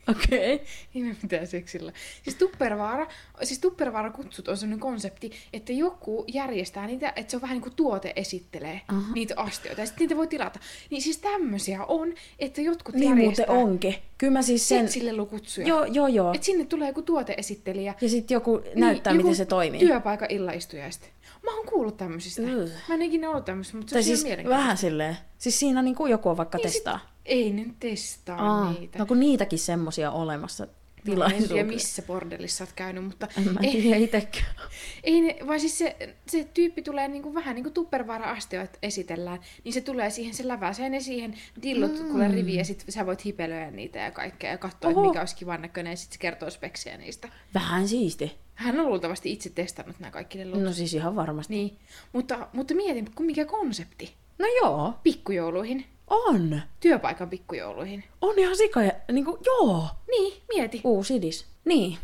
Okei. 0.10 0.56
Okay. 0.56 0.68
Ei 0.96 1.02
me 1.02 1.16
mitään 1.24 1.48
seksillä. 1.48 1.92
Siis 2.24 2.36
Tuppervaara, 2.36 3.08
siis 3.44 3.60
Tuppervaara 3.60 4.12
kutsut 4.12 4.48
on 4.48 4.58
sellainen 4.58 4.80
konsepti, 4.80 5.32
että 5.54 5.74
joku 5.74 6.26
järjestää 6.28 6.88
niitä, 6.88 7.14
että 7.16 7.32
se 7.32 7.38
on 7.38 7.42
vähän 7.42 7.56
niin 7.56 7.62
kuin 7.64 7.76
tuote 7.76 8.14
esittelee 8.16 8.82
Aha. 8.88 9.14
niitä 9.14 9.34
astioita 9.38 9.82
ja 9.82 9.86
sitten 9.88 10.02
niitä 10.06 10.16
voi 10.16 10.28
tilata. 10.28 10.60
Niin 10.90 11.02
siis 11.02 11.18
tämmöisiä 11.18 11.86
on, 11.86 12.14
että 12.40 12.62
jotkut 12.62 12.96
Niin 12.96 13.10
järjestää 13.10 13.46
muuten 13.48 13.64
onkin. 13.68 13.96
Kyllä 14.18 14.34
mä 14.34 14.42
siis 14.42 14.68
sen... 14.68 14.88
seksilelukutsuja. 14.88 15.68
Joo, 15.68 15.86
joo, 15.86 16.08
joo. 16.08 16.34
Että 16.34 16.46
sinne 16.46 16.66
tulee 16.66 16.88
joku 16.88 17.02
tuoteesittelijä. 17.02 17.96
Ja 18.02 18.10
sitten 18.10 18.36
joku 18.36 18.62
näyttää, 18.76 19.14
niin, 19.14 19.18
miten 19.18 19.30
joku 19.30 19.36
se 19.36 19.46
toimii. 19.46 19.80
Työpaikan 19.80 20.32
illaistujaista. 20.32 21.06
Mä 21.44 21.56
oon 21.56 21.66
kuullut 21.66 21.98
tämmöisistä. 21.98 22.42
Ugh. 22.42 22.72
Mä 22.90 22.96
en 22.96 23.02
ikinä 23.02 23.30
ollut 23.30 23.46
tämmöisistä, 23.46 23.78
mutta 23.78 23.90
se 23.90 23.94
Tai 23.94 24.00
on 24.00 24.04
siis 24.04 24.24
mielenkiintoista. 24.24 24.64
vähän 24.64 24.78
silleen. 24.78 25.18
Siis 25.38 25.60
siinä 25.60 25.82
niinku 25.82 26.06
joku 26.06 26.30
on 26.30 26.38
vaikka 26.38 26.58
Niin 26.58 26.70
sit- 26.70 26.74
testaa. 26.84 27.00
Ei 27.30 27.54
ne 27.54 27.66
testaa 27.80 28.38
Aa, 28.38 28.74
niitä. 28.74 29.00
no 29.00 29.06
kun 29.06 29.20
niitäkin 29.20 29.60
semmosia 29.60 30.12
olemassa. 30.12 30.64
en 30.64 30.70
tilaisuuteen. 31.04 31.50
tiedä 31.50 31.68
missä 31.68 32.02
bordellissa 32.02 32.64
oot 32.64 32.74
käynyt, 32.76 33.04
mutta 33.06 33.28
En 33.38 33.54
mä 33.54 33.60
ei, 33.64 33.82
tiedä 33.82 33.96
itsekään. 33.98 34.46
ei 35.04 35.22
ne, 35.22 35.38
vaan 35.48 35.60
siis 35.60 35.78
se, 35.78 36.16
se 36.28 36.44
tyyppi 36.54 36.82
tulee 36.82 37.08
niinku 37.08 37.34
vähän 37.34 37.56
niin 37.56 37.64
kuin 37.64 37.74
tuppervaara-astioit 37.74 38.78
esitellään, 38.82 39.40
niin 39.64 39.74
se 39.74 39.82
tulee 39.82 40.10
siihen, 40.10 40.34
se 40.34 40.48
läväisee 40.48 40.90
ne 40.90 41.00
siihen 41.00 41.36
dillot 41.62 42.00
mm. 42.00 42.10
kuule 42.10 42.28
riviin 42.28 42.58
ja 42.58 42.66
sit 42.66 42.86
sä 42.90 43.06
voit 43.06 43.26
hipelöidä 43.26 43.72
niitä 43.72 44.00
ja 44.00 44.12
kaikkea 44.12 44.52
ja 44.52 44.58
katsoa, 44.58 44.92
Oho. 44.92 45.08
mikä 45.08 45.20
olisi 45.20 45.36
kivan 45.36 45.62
näköinen 45.62 45.92
ja 45.92 45.98
sit 45.98 46.12
se 46.12 46.20
kertoo 46.20 46.50
speksiä 46.50 46.98
niistä. 46.98 47.30
Vähän 47.54 47.88
siisti. 47.88 48.32
Hän 48.56 48.80
on 48.80 48.86
luultavasti 48.88 49.32
itse 49.32 49.50
testannut 49.50 50.00
nämä 50.00 50.12
kaikki 50.12 50.38
lellut. 50.38 50.62
No 50.62 50.74
siis 50.74 50.94
ihan 50.94 51.16
varmasti. 51.16 51.54
Niin, 51.54 51.78
mutta, 52.14 52.48
mutta 52.54 52.76
mietin, 52.76 53.10
mikä 53.20 53.46
konsepti 53.46 54.14
No 54.40 54.46
joo, 54.62 54.94
pikkujouluihin, 55.04 55.86
on. 56.10 56.62
työpaikan 56.80 57.30
pikkujouluihin. 57.30 58.04
On 58.22 58.40
ihan 58.40 58.58
sika. 58.58 58.84
ja- 58.84 58.92
Niinku, 59.12 59.38
joo. 59.46 59.88
Niin, 60.12 60.42
mieti. 60.56 60.82
Uusi 60.84 61.16
idis. 61.16 61.46
Niin. 61.66 61.98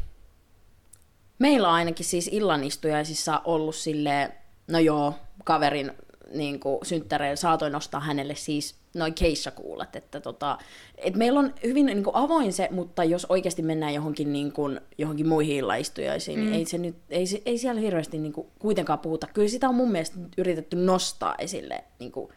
Meillä 1.39 1.67
on 1.67 1.73
ainakin 1.73 2.05
siis 2.05 2.29
illanistujaisissa 2.31 3.41
ollut 3.45 3.75
silleen, 3.75 4.33
no 4.67 4.79
joo, 4.79 5.13
kaverin 5.43 5.91
niin 6.33 6.59
kuin, 6.59 6.77
synttäreillä 6.83 7.35
saatoin 7.35 7.71
nostaa 7.71 7.99
hänelle 8.01 8.35
siis 8.35 8.75
noin 8.93 9.13
keissakuulat, 9.13 9.95
että 9.95 10.21
tota, 10.21 10.57
et 10.97 11.15
meillä 11.15 11.39
on 11.39 11.53
hyvin 11.63 11.85
niin 11.85 12.03
kuin, 12.03 12.15
avoin 12.15 12.53
se, 12.53 12.67
mutta 12.71 13.03
jos 13.03 13.25
oikeasti 13.29 13.61
mennään 13.61 13.93
johonkin, 13.93 14.33
niin 14.33 14.51
kuin, 14.51 14.81
johonkin 14.97 15.27
muihin 15.27 15.55
illaistujaisiin, 15.57 16.39
mm. 16.39 16.45
niin 16.45 16.55
ei, 16.55 16.65
se 16.65 16.77
nyt, 16.77 16.95
ei, 17.09 17.25
ei 17.45 17.57
siellä 17.57 17.81
hirveästi 17.81 18.17
niin 18.17 18.33
kuin, 18.33 18.47
kuitenkaan 18.59 18.99
puhuta. 18.99 19.27
Kyllä 19.33 19.47
sitä 19.47 19.69
on 19.69 19.75
mun 19.75 19.91
mielestä 19.91 20.17
yritetty 20.37 20.75
nostaa 20.77 21.35
esille 21.37 21.83
niin 21.99 22.11
kuin, 22.11 22.29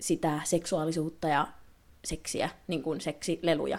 sitä 0.00 0.40
seksuaalisuutta 0.44 1.28
ja 1.28 1.48
seksiä, 2.04 2.48
niin 2.66 2.82
kuin 2.82 3.00
seksileluja. 3.00 3.78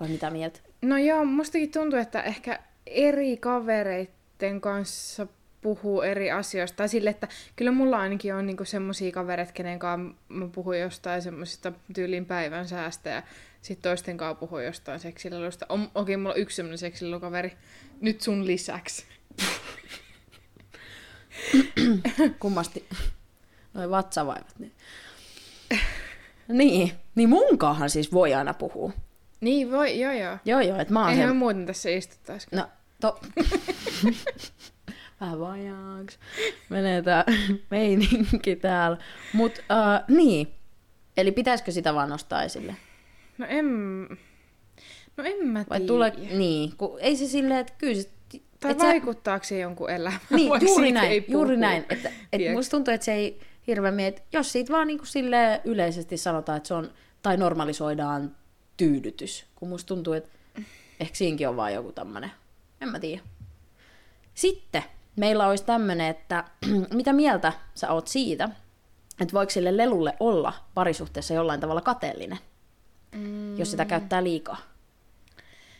Vai 0.00 0.08
mitä 0.08 0.30
mieltä? 0.30 0.60
No 0.82 0.98
joo, 0.98 1.24
mustakin 1.24 1.70
tuntuu, 1.70 1.98
että 1.98 2.22
ehkä 2.22 2.58
eri 2.86 3.36
kavereiden 3.36 4.60
kanssa 4.60 5.26
puhuu 5.60 6.02
eri 6.02 6.30
asioista. 6.30 6.76
Tai 6.76 6.88
sille, 6.88 7.10
että 7.10 7.28
kyllä 7.56 7.72
mulla 7.72 7.98
ainakin 7.98 8.34
on 8.34 8.46
niinku 8.46 8.64
semmosia 8.64 9.12
kavereita, 9.12 9.52
kenen 9.52 9.78
kanssa 9.78 10.14
mä 10.28 10.48
puhun 10.48 10.78
jostain 10.78 11.22
semmoisista 11.22 11.72
tyylin 11.94 12.26
päivän 12.26 12.68
säästä 12.68 13.10
ja 13.10 13.22
sitten 13.60 13.90
toisten 13.90 14.16
kanssa 14.16 14.34
puhun 14.34 14.64
jostain 14.64 15.00
seksilelusta. 15.00 15.66
Okei, 15.94 16.16
mulla 16.16 16.34
on 16.34 16.40
yksi 16.40 16.56
semmoinen 16.56 16.78
seksilelukaveri. 16.78 17.52
Nyt 18.00 18.20
sun 18.20 18.46
lisäksi. 18.46 19.04
Kummasti 22.40 22.88
noin 23.74 23.90
vatsavaivat. 23.90 24.54
Niin. 24.58 24.72
niin, 26.48 26.92
niin 27.14 27.28
munkaahan 27.28 27.90
siis 27.90 28.12
voi 28.12 28.34
aina 28.34 28.54
puhua. 28.54 28.92
Niin, 29.40 29.72
voi, 29.72 30.00
joo 30.00 30.12
joo. 30.12 30.38
Joo 30.44 30.60
joo, 30.60 30.78
että 30.78 30.92
mä 30.92 31.00
oon 31.00 31.10
Eihän 31.10 31.28
se... 31.28 31.32
me 31.32 31.38
muuten 31.38 31.66
tässä 31.66 31.90
istuttaisi. 31.90 32.46
No, 32.52 32.68
to... 33.00 33.20
Vähän 35.20 35.40
vajaaksi. 35.40 36.18
Menee 36.68 37.02
tää 37.02 37.24
meininki 37.70 38.56
täällä. 38.56 38.96
Mut 39.32 39.52
uh, 39.58 40.16
niin, 40.16 40.48
eli 41.16 41.32
pitäisikö 41.32 41.72
sitä 41.72 41.94
vaan 41.94 42.08
nostaa 42.08 42.42
esille? 42.42 42.76
No 43.38 43.46
en... 43.48 43.66
No 45.16 45.24
en 45.24 45.48
mä 45.48 45.64
Vai 45.70 45.78
tiedä. 45.78 45.88
tulee... 45.88 46.12
Niin, 46.36 46.76
kun 46.76 46.98
ei 47.00 47.16
se 47.16 47.26
silleen, 47.26 47.60
että 47.60 47.72
kyllä 47.78 47.94
se... 47.94 48.10
Tai 48.60 48.70
et 48.70 48.80
sä- 48.80 48.86
vaikuttaako 48.86 49.44
se 49.44 49.58
jonkun 49.58 49.90
elämään? 49.90 50.20
Niin, 50.30 50.50
vai 50.50 50.58
juuri 50.66 50.92
näin, 50.92 51.10
ei 51.10 51.24
juuri 51.28 51.56
näin. 51.56 51.84
Että, 51.90 52.10
et 52.32 52.52
musta 52.52 52.70
tuntuu, 52.70 52.94
että 52.94 53.04
se 53.04 53.12
ei 53.12 53.40
hirveän 53.66 53.94
miet, 53.94 54.22
jos 54.32 54.52
siitä 54.52 54.72
vaan 54.72 54.86
niinku 54.86 55.04
sille 55.04 55.60
yleisesti 55.64 56.16
sanotaan, 56.16 56.56
että 56.56 56.68
se 56.68 56.74
on, 56.74 56.90
tai 57.22 57.36
normalisoidaan 57.36 58.36
tyydytys, 58.76 59.44
kun 59.54 59.68
musta 59.68 59.88
tuntuu, 59.88 60.12
että 60.12 60.30
ehkä 61.00 61.16
siinäkin 61.16 61.48
on 61.48 61.56
vaan 61.56 61.74
joku 61.74 61.92
tämmönen, 61.92 62.30
en 62.80 62.88
mä 62.88 63.00
tiedä. 63.00 63.22
Sitten 64.34 64.82
meillä 65.16 65.48
olisi 65.48 65.64
tämmönen, 65.64 66.06
että 66.06 66.44
mitä 66.94 67.12
mieltä 67.12 67.52
sä 67.74 67.92
oot 67.92 68.08
siitä, 68.08 68.48
että 69.20 69.32
voiko 69.32 69.50
sille 69.50 69.76
lelulle 69.76 70.16
olla 70.20 70.52
parisuhteessa 70.74 71.34
jollain 71.34 71.60
tavalla 71.60 71.80
kateellinen, 71.80 72.38
mm. 73.12 73.58
jos 73.58 73.70
sitä 73.70 73.84
käyttää 73.84 74.24
liikaa? 74.24 74.71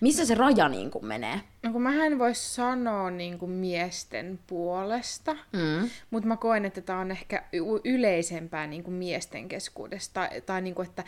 Missä 0.03 0.25
se 0.25 0.35
raja 0.35 0.69
niin 0.69 0.91
kuin 0.91 1.07
menee? 1.07 1.41
No 1.63 1.73
kun 1.73 1.83
mä 1.83 2.07
en 2.07 2.19
voi 2.19 2.35
sanoa 2.35 3.11
niin 3.11 3.39
kuin 3.39 3.51
miesten 3.51 4.39
puolesta, 4.47 5.33
Mm. 5.53 5.91
mutta 6.11 6.29
mä 6.29 6.37
koen, 6.37 6.65
että 6.65 6.81
tämä 6.81 6.99
on 6.99 7.11
ehkä 7.11 7.45
yleisempää 7.85 8.67
niin 8.67 8.83
kuin 8.83 8.95
miesten 8.95 9.49
keskuudesta. 9.49 10.13
Tai, 10.29 10.41
tai 10.41 10.61
niin 10.63 10.75
kuin, 10.75 10.89
että 10.89 11.05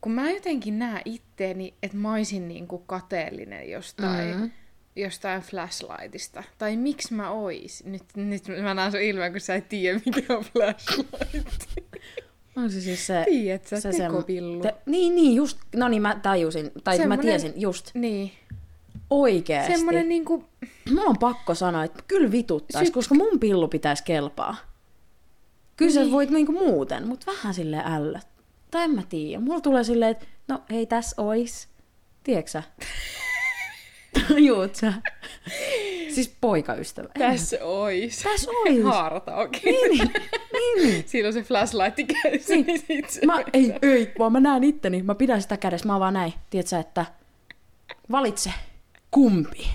kun 0.00 0.12
mä 0.12 0.30
jotenkin 0.30 0.78
näen 0.78 1.02
itteeni, 1.04 1.74
että 1.82 1.96
mä 1.96 2.12
olisin 2.12 2.48
niin 2.48 2.66
kuin 2.68 2.82
kateellinen 2.86 3.70
jostain, 3.70 4.36
Mm. 4.40 4.50
jostain 4.96 5.42
flashlightista. 5.42 6.42
Tai 6.58 6.76
miksi 6.76 7.14
mä 7.14 7.30
ois? 7.30 7.84
Nyt, 7.84 8.04
nyt 8.14 8.42
mä 8.62 8.74
näen 8.74 8.92
sun 8.92 9.00
ilmeen, 9.00 9.32
kun 9.32 9.40
sä 9.40 9.54
et 9.54 9.68
tiedä, 9.68 10.00
mikä 10.06 10.36
on 10.36 10.44
flashlight. 10.44 11.66
On 12.56 12.70
se 12.70 12.80
siis 12.80 13.06
se... 13.06 13.22
Tiedät 13.28 13.66
sä, 13.66 13.80
se 13.80 13.90
tekopillu. 13.90 14.60
Te, 14.62 14.74
niin, 14.86 15.14
niin, 15.14 15.34
just, 15.34 15.58
no 15.76 15.88
niin, 15.88 16.02
mä 16.02 16.18
tajusin, 16.22 16.70
tai 16.84 16.96
Semmonen- 16.96 17.18
mä 17.18 17.22
tiesin, 17.22 17.52
just, 17.56 17.90
Niin. 17.94 18.32
oikeesti. 19.10 19.72
Semmoinen 19.72 20.08
niin 20.08 20.24
kuin, 20.24 20.44
Mulla 20.88 21.02
on 21.10 21.18
pakko 21.18 21.54
sanoa, 21.54 21.84
että 21.84 22.02
kyllä 22.08 22.32
vituttais, 22.32 22.88
Syt- 22.88 22.92
koska 22.92 23.14
mun 23.14 23.40
pillu 23.40 23.68
pitäisi 23.68 24.04
kelpaa. 24.04 24.56
Kyllä 25.76 25.92
niin. 25.94 26.06
sä 26.06 26.12
voit 26.12 26.30
niinku 26.30 26.52
muuten, 26.52 27.08
mutta 27.08 27.32
vähän 27.32 27.54
sille 27.54 27.82
ällöt. 27.84 28.26
Tai 28.70 28.82
en 28.84 28.90
mä 28.90 29.02
tiedä. 29.08 29.40
Mulla 29.42 29.60
tulee 29.60 29.84
silleen, 29.84 30.10
että 30.10 30.26
no 30.48 30.62
hei, 30.70 30.86
tässä 30.86 31.22
ois. 31.22 31.68
Tiedätkö? 32.24 32.62
Tajuut 34.28 34.74
sä? 34.74 34.92
Siis 36.14 36.36
poikaystävä. 36.40 37.08
Tässä 37.18 37.64
ois. 37.64 38.22
Tässä 38.22 38.50
ois. 38.66 38.84
Haarata, 38.84 39.36
okei. 39.36 39.62
Niin, 39.88 40.10
niin, 40.52 40.82
niin. 40.88 41.04
Siinä 41.06 41.28
on 41.28 41.34
se 41.34 41.42
flashlight 41.42 41.98
kädessä, 42.22 42.54
niin, 42.54 42.66
niin 42.88 43.04
sit 43.08 43.24
Mä, 43.24 43.42
ei, 43.52 43.74
ei, 43.82 44.12
vaan 44.18 44.32
mä 44.32 44.40
näen 44.40 44.64
itteni. 44.64 45.02
Mä 45.02 45.14
pidän 45.14 45.42
sitä 45.42 45.56
kädessä. 45.56 45.86
Mä 45.86 45.92
oon 45.92 46.00
vaan 46.00 46.14
näin. 46.14 46.32
Tiedätkö, 46.50 46.78
että 46.78 47.06
valitse 48.10 48.52
kumpi. 49.10 49.66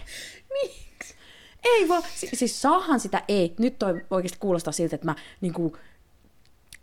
Miksi? 0.54 1.16
Ei 1.64 1.88
vaan, 1.90 2.04
si- 2.16 2.30
siis 2.34 2.62
saahan 2.62 3.00
sitä 3.00 3.24
ei. 3.28 3.54
Nyt 3.60 3.80
toi 3.80 4.02
oikeasti 4.12 4.38
kuulostaa 4.40 4.72
siltä, 4.74 4.96
että 4.96 5.06
mä 5.08 5.16
niinku 5.42 5.78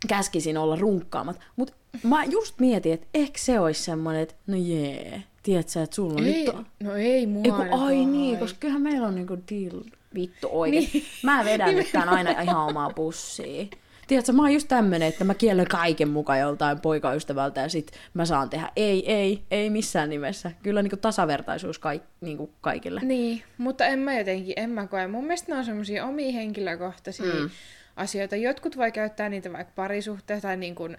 käskisin 0.07 0.57
olla 0.57 0.75
runkkaamatta. 0.75 1.45
Mutta 1.55 1.73
mä 2.03 2.23
just 2.23 2.59
mietin, 2.59 2.93
että 2.93 3.07
ehkä 3.13 3.39
se 3.39 3.59
olisi 3.59 3.83
semmoinen, 3.83 4.21
että 4.23 4.35
no 4.47 4.57
jee, 4.57 5.23
tiedätkö, 5.45 5.83
että 5.83 5.95
sulla 5.95 6.13
on 6.13 6.25
Ei, 6.25 6.45
nyt... 6.45 6.55
No 6.83 6.95
ei 6.95 7.27
mua 7.27 7.41
Ei, 7.45 7.51
kun, 7.51 7.59
ainakaan 7.59 7.83
ai 7.83 8.05
niin, 8.05 8.37
koska 8.37 8.59
kyllähän 8.59 8.81
meillä 8.81 9.07
on 9.07 9.15
niinku 9.15 9.37
deal 9.51 9.81
vittu 10.15 10.49
oikein. 10.51 10.89
Niin. 10.93 11.03
Mä 11.23 11.45
vedän 11.45 11.75
nyt 11.75 11.91
tän 11.91 12.09
aina 12.09 12.41
ihan 12.41 12.65
omaa 12.65 12.89
pussiin. 12.89 13.69
Tiedätkö, 14.07 14.31
mä 14.31 14.41
oon 14.41 14.53
just 14.53 14.67
tämmönen, 14.67 15.07
että 15.07 15.23
mä 15.23 15.33
kiellän 15.33 15.67
kaiken 15.67 16.09
mukaan 16.09 16.39
joltain 16.39 16.79
poikaystävältä 16.79 17.61
ja 17.61 17.69
sit 17.69 17.91
mä 18.13 18.25
saan 18.25 18.49
tehdä. 18.49 18.71
Ei, 18.75 19.13
ei, 19.13 19.43
ei 19.51 19.69
missään 19.69 20.09
nimessä. 20.09 20.51
Kyllä 20.63 20.81
niinku 20.81 20.97
tasavertaisuus 20.97 21.79
kaik, 21.79 22.03
niinku 22.21 22.51
kaikille. 22.61 23.01
Niin, 23.03 23.43
mutta 23.57 23.85
en 23.85 23.99
mä 23.99 24.17
jotenkin, 24.17 24.53
en 24.57 24.69
mä 24.69 24.87
koe. 24.87 25.07
Mun 25.07 25.23
mielestä 25.23 25.51
ne 25.51 25.57
on 25.57 25.65
semmosia 25.65 26.05
omia 26.05 26.31
henkilökohtaisia 26.31 27.33
mm. 27.33 27.49
asioita. 27.95 28.35
Jotkut 28.35 28.77
voi 28.77 28.91
käyttää 28.91 29.29
niitä 29.29 29.53
vaikka 29.53 29.73
parisuhteessa 29.75 30.47
tai 30.47 30.57
niin 30.57 30.75
kuin, 30.75 30.97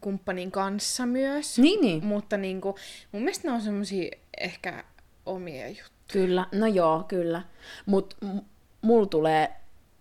kumppanin 0.00 0.50
kanssa 0.50 1.06
myös. 1.06 1.58
Niin, 1.58 1.80
niin. 1.80 2.04
Mutta 2.04 2.36
niin 2.36 2.60
kuin, 2.60 2.74
mun 3.12 3.22
mielestä 3.22 3.48
ne 3.48 3.54
on 3.54 3.60
semmosia 3.60 4.10
ehkä 4.40 4.84
omia 5.26 5.68
juttuja. 5.68 5.88
Kyllä, 6.12 6.46
no 6.52 6.66
joo, 6.66 7.04
kyllä. 7.08 7.42
Mutta 7.86 8.16
m- 8.26 8.38
mulla 8.82 9.06
tulee 9.06 9.50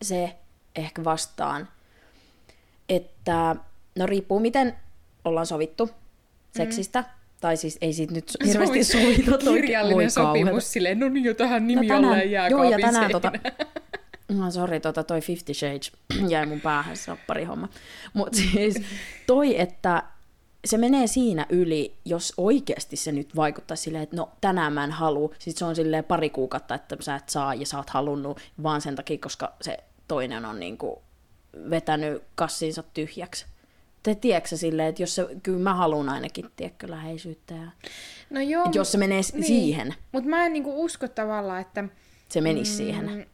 se 0.01 0.35
ehkä 0.75 1.03
vastaan, 1.03 1.67
että 2.89 3.55
no 3.99 4.05
riippuu 4.05 4.39
miten 4.39 4.75
ollaan 5.25 5.45
sovittu 5.45 5.89
seksistä. 6.57 7.03
Tai 7.41 7.57
siis 7.57 7.77
ei 7.81 7.93
siitä 7.93 8.13
nyt 8.13 8.31
hirveästi 8.45 8.83
sovita. 8.83 9.37
toi- 9.37 9.53
Kirjallinen 9.53 10.11
sopimus 10.11 10.73
silleen, 10.73 10.99
no 10.99 11.09
niin 11.09 11.25
jo 11.25 11.33
tähän 11.33 11.67
nimi 11.67 11.87
No 11.87 11.95
no, 12.01 12.07
tänään, 12.07 12.31
jää 12.31 12.47
joo, 12.47 12.63
ja 12.63 12.77
tänään 12.79 13.11
tota, 13.11 13.31
no 14.29 14.51
sori, 14.51 14.79
tota, 14.79 15.03
toi 15.03 15.21
Fifty 15.21 15.53
Shades 15.53 15.91
jäi 16.29 16.45
mun 16.45 16.61
päähän, 16.61 16.97
se 16.97 17.11
on 17.11 17.17
pari 17.27 17.43
homma. 17.43 17.69
Mutta 18.13 18.37
siis 18.37 18.81
toi, 19.27 19.59
että 19.59 20.03
se 20.65 20.77
menee 20.77 21.07
siinä 21.07 21.45
yli, 21.49 21.95
jos 22.05 22.33
oikeasti 22.37 22.95
se 22.95 23.11
nyt 23.11 23.35
vaikuttaa 23.35 23.77
silleen, 23.77 24.03
että 24.03 24.15
no 24.15 24.31
tänään 24.41 24.73
mä 24.73 24.83
en 24.83 24.91
halua, 24.91 25.29
sit 25.39 25.57
se 25.57 25.65
on 25.65 25.75
silleen 25.75 26.03
pari 26.03 26.29
kuukautta, 26.29 26.75
että 26.75 26.97
sä 26.99 27.15
et 27.15 27.29
saa 27.29 27.53
ja 27.53 27.65
sä 27.65 27.77
oot 27.77 27.89
halunnut 27.89 28.39
vaan 28.63 28.81
sen 28.81 28.95
takia, 28.95 29.17
koska 29.17 29.53
se 29.61 29.77
toinen 30.07 30.45
on 30.45 30.59
niinku 30.59 31.01
vetänyt 31.69 32.23
kassinsa 32.35 32.83
tyhjäksi. 32.83 33.45
Te 34.03 34.15
tiedätkö 34.15 34.57
silleen, 34.57 34.89
että 34.89 35.01
jos 35.01 35.15
se, 35.15 35.27
kyllä 35.43 35.59
mä 35.59 35.73
haluan 35.73 36.09
ainakin, 36.09 36.45
tiedätkö, 36.55 36.89
läheisyyttä 36.89 37.53
ja... 37.53 37.71
No 38.29 38.41
joo, 38.41 38.65
Et 38.65 38.75
jos 38.75 38.91
se 38.91 38.97
menee 38.97 39.21
niin. 39.33 39.43
siihen, 39.43 39.95
Mutta 40.11 40.29
mä 40.29 40.45
en 40.45 40.53
niinku 40.53 40.83
usko 40.83 41.07
tavallaan, 41.07 41.61
että... 41.61 41.83
se 42.29 42.41
menisi 42.41 42.71
mm. 42.71 42.77
siihen. 42.77 43.27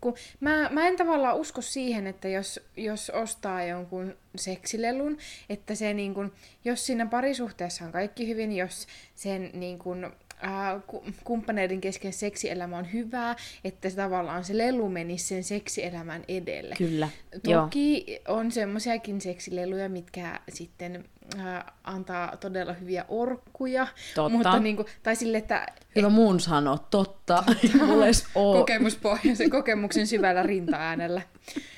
Kun 0.00 0.14
mä, 0.40 0.68
mä 0.72 0.86
en 0.88 0.96
tavallaan 0.96 1.36
usko 1.36 1.60
siihen, 1.60 2.06
että 2.06 2.28
jos, 2.28 2.60
jos 2.76 3.10
ostaa 3.10 3.64
jonkun 3.64 4.16
seksilelun, 4.36 5.18
että 5.48 5.74
se 5.74 5.94
niin 5.94 6.14
kun, 6.14 6.32
jos 6.64 6.86
siinä 6.86 7.06
parisuhteessa 7.06 7.84
on 7.84 7.92
kaikki 7.92 8.28
hyvin, 8.28 8.52
jos 8.52 8.86
sen 9.14 9.50
niin 9.54 9.78
kun, 9.78 10.12
ää, 10.40 10.80
ku- 10.86 11.04
kumppaneiden 11.24 11.80
kesken 11.80 12.12
seksielämä 12.12 12.78
on 12.78 12.92
hyvää, 12.92 13.36
että 13.64 13.90
se 13.90 13.96
tavallaan 13.96 14.44
se 14.44 14.58
lelu 14.58 14.88
menisi 14.88 15.24
sen 15.26 15.44
seksielämän 15.44 16.24
edelle. 16.28 16.74
Kyllä, 16.78 17.08
joo. 17.44 17.62
Toki 17.62 18.20
on 18.28 18.52
semmoisiakin 18.52 19.20
seksileluja, 19.20 19.88
mitkä 19.88 20.40
sitten 20.48 21.04
ää, 21.38 21.72
antaa 21.84 22.36
todella 22.36 22.72
hyviä 22.72 23.04
orkkuja. 23.08 23.86
Totta. 24.14 24.28
Mutta 24.28 24.58
niinku, 24.58 24.84
tai 25.02 25.16
sille, 25.16 25.38
että 25.38 25.66
Hyvä 25.96 26.08
mun 26.08 26.40
sano, 26.40 26.78
totta. 26.90 27.44
Kokemuspohjaisen 28.34 29.50
kokemuksen 29.50 30.06
syvällä 30.06 30.42
rintaäänellä. 30.42 31.22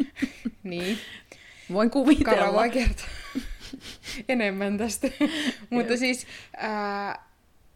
niin. 0.62 0.98
Voin 1.72 1.90
kuvitella. 1.90 2.36
Kara 2.38 2.52
voi 2.52 2.70
kertoa 2.70 3.06
enemmän 4.28 4.78
tästä. 4.78 5.08
mutta 5.70 5.96
siis, 5.96 6.26
ää, 6.56 7.27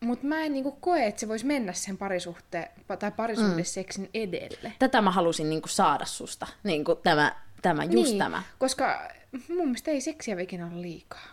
mut 0.03 0.23
mä 0.23 0.45
en 0.45 0.53
niinku 0.53 0.73
koe, 0.73 1.07
että 1.07 1.21
se 1.21 1.29
voisi 1.29 1.47
mennä 1.47 1.73
sen 1.73 1.99
parisuhteen 1.99 2.69
tai 2.99 3.13
parisuhdeseksin 3.13 4.11
edelle. 4.15 4.73
Tätä 4.79 5.01
mä 5.01 5.11
halusin 5.11 5.51
niinku 5.51 5.69
saada 5.69 6.05
susta. 6.05 6.47
Niinku 6.63 6.95
tämä, 6.95 7.37
tämä, 7.63 7.85
just 7.85 7.95
niin, 7.95 8.19
tämä. 8.19 8.43
Koska 8.59 9.09
mun 9.49 9.67
mielestä 9.67 9.91
ei 9.91 10.01
seksiä 10.01 10.41
ikinä 10.41 10.67
ole 10.67 10.83
liikaa. 10.83 11.27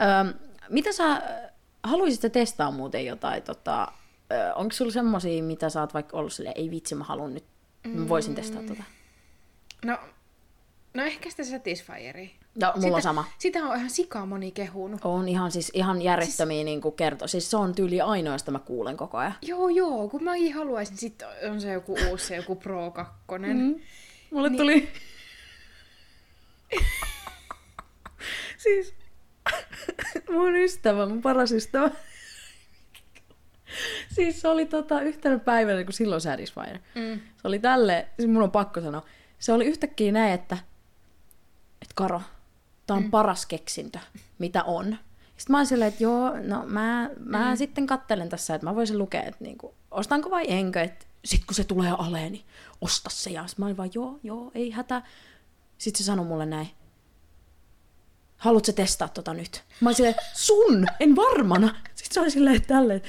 Öö, 0.00 0.34
mitä 0.68 0.92
sä 0.92 1.22
haluaisit 1.82 2.32
testaa 2.32 2.70
muuten 2.70 3.06
jotain? 3.06 3.42
Tota, 3.42 3.92
onko 4.54 4.72
sulla 4.72 4.92
semmosia, 4.92 5.42
mitä 5.42 5.70
sä 5.70 5.80
oot 5.80 5.94
vaikka 5.94 6.16
ollut 6.16 6.32
silleen, 6.32 6.58
ei 6.58 6.70
vitsi, 6.70 6.94
mä 6.94 7.04
haluan 7.04 7.34
nyt, 7.34 7.44
mä 7.86 8.08
voisin 8.08 8.34
testaa 8.34 8.62
tota? 8.62 8.82
No, 9.84 9.98
no 10.94 11.02
ehkä 11.02 11.30
sitä 11.30 11.44
Satisfieria. 11.44 12.28
Ja 12.60 12.74
mulla 12.76 12.96
on 12.96 13.02
sama. 13.02 13.24
Sitä 13.38 13.58
on 13.58 13.76
ihan 13.76 13.90
sikaa 13.90 14.26
moni 14.26 14.50
kehunut. 14.50 15.00
On 15.04 15.28
ihan 15.28 15.52
siis 15.52 15.70
ihan 15.74 16.02
järjettömiä 16.02 16.56
siis... 16.56 16.64
niin 16.64 16.92
kerto. 16.96 17.26
Siis 17.26 17.50
se 17.50 17.56
on 17.56 17.74
tyyli 17.74 18.00
ainoa, 18.00 18.34
josta 18.34 18.50
mä 18.50 18.58
kuulen 18.58 18.96
koko 18.96 19.18
ajan. 19.18 19.34
Joo, 19.42 19.68
joo, 19.68 20.08
kun 20.08 20.24
mäkin 20.24 20.54
haluaisin, 20.54 20.96
sitten 20.96 21.28
on 21.50 21.60
se 21.60 21.72
joku 21.72 21.96
uusi, 22.08 22.26
se 22.26 22.36
joku 22.36 22.56
Pro 22.56 22.90
2. 22.90 23.14
Mm. 23.38 23.80
Mulle 24.30 24.48
niin... 24.48 24.58
tuli... 24.58 24.88
siis 28.62 28.94
mun 30.30 30.56
ystävä, 30.56 31.06
mun 31.06 31.22
paras 31.22 31.52
ystävä. 31.52 31.90
siis 34.14 34.40
se 34.40 34.48
oli 34.48 34.66
tota, 34.66 35.00
yhtenä 35.00 35.38
päivänä, 35.38 35.84
kun 35.84 35.92
silloin 35.92 36.20
Satisfyer. 36.20 36.78
Mm. 36.94 37.20
Se 37.20 37.48
oli 37.48 37.58
tälle, 37.58 38.08
siis 38.16 38.28
mun 38.28 38.42
on 38.42 38.50
pakko 38.50 38.80
sanoa, 38.80 39.06
se 39.38 39.52
oli 39.52 39.64
yhtäkkiä 39.64 40.12
näin, 40.12 40.32
että, 40.32 40.58
että 41.92 41.98
Karo, 42.02 42.22
tää 42.86 42.96
on 42.96 43.02
mm. 43.02 43.10
paras 43.10 43.46
keksintö, 43.46 43.98
mitä 44.38 44.64
on. 44.64 44.98
Sitten 45.36 45.54
mä 45.54 45.58
oon 45.58 45.66
silleen, 45.66 45.88
että 45.88 46.02
joo, 46.02 46.30
no 46.42 46.64
mä, 46.66 47.10
mä 47.18 47.50
mm. 47.50 47.56
sitten 47.56 47.86
kattelen 47.86 48.28
tässä, 48.28 48.54
että 48.54 48.66
mä 48.66 48.74
voisin 48.74 48.98
lukea, 48.98 49.22
että 49.22 49.44
niinku, 49.44 49.74
ostanko 49.90 50.30
vai 50.30 50.44
enkö, 50.48 50.80
että 50.80 51.06
sit 51.24 51.44
kun 51.44 51.54
se 51.54 51.64
tulee 51.64 51.90
aleen, 51.90 52.32
niin 52.32 52.44
osta 52.80 53.10
se. 53.10 53.30
Ja 53.30 53.44
mä 53.56 53.64
olin 53.64 53.76
vaan, 53.76 53.90
joo, 53.94 54.20
joo, 54.22 54.50
ei 54.54 54.70
hätä. 54.70 55.02
Sitten 55.78 55.98
se 55.98 56.04
sanoi 56.04 56.26
mulle 56.26 56.46
näin, 56.46 56.68
haluatko 58.36 58.66
sä 58.66 58.72
testaa 58.72 59.08
tota 59.08 59.34
nyt? 59.34 59.64
Mä 59.80 59.88
olin 59.88 59.96
silleen, 59.96 60.14
sun, 60.34 60.86
en 61.00 61.16
varmana. 61.16 61.74
Sitten 61.94 62.14
se 62.14 62.20
oli 62.20 62.30
silleen, 62.30 62.56
että 62.56 62.74
tälleen, 62.74 63.02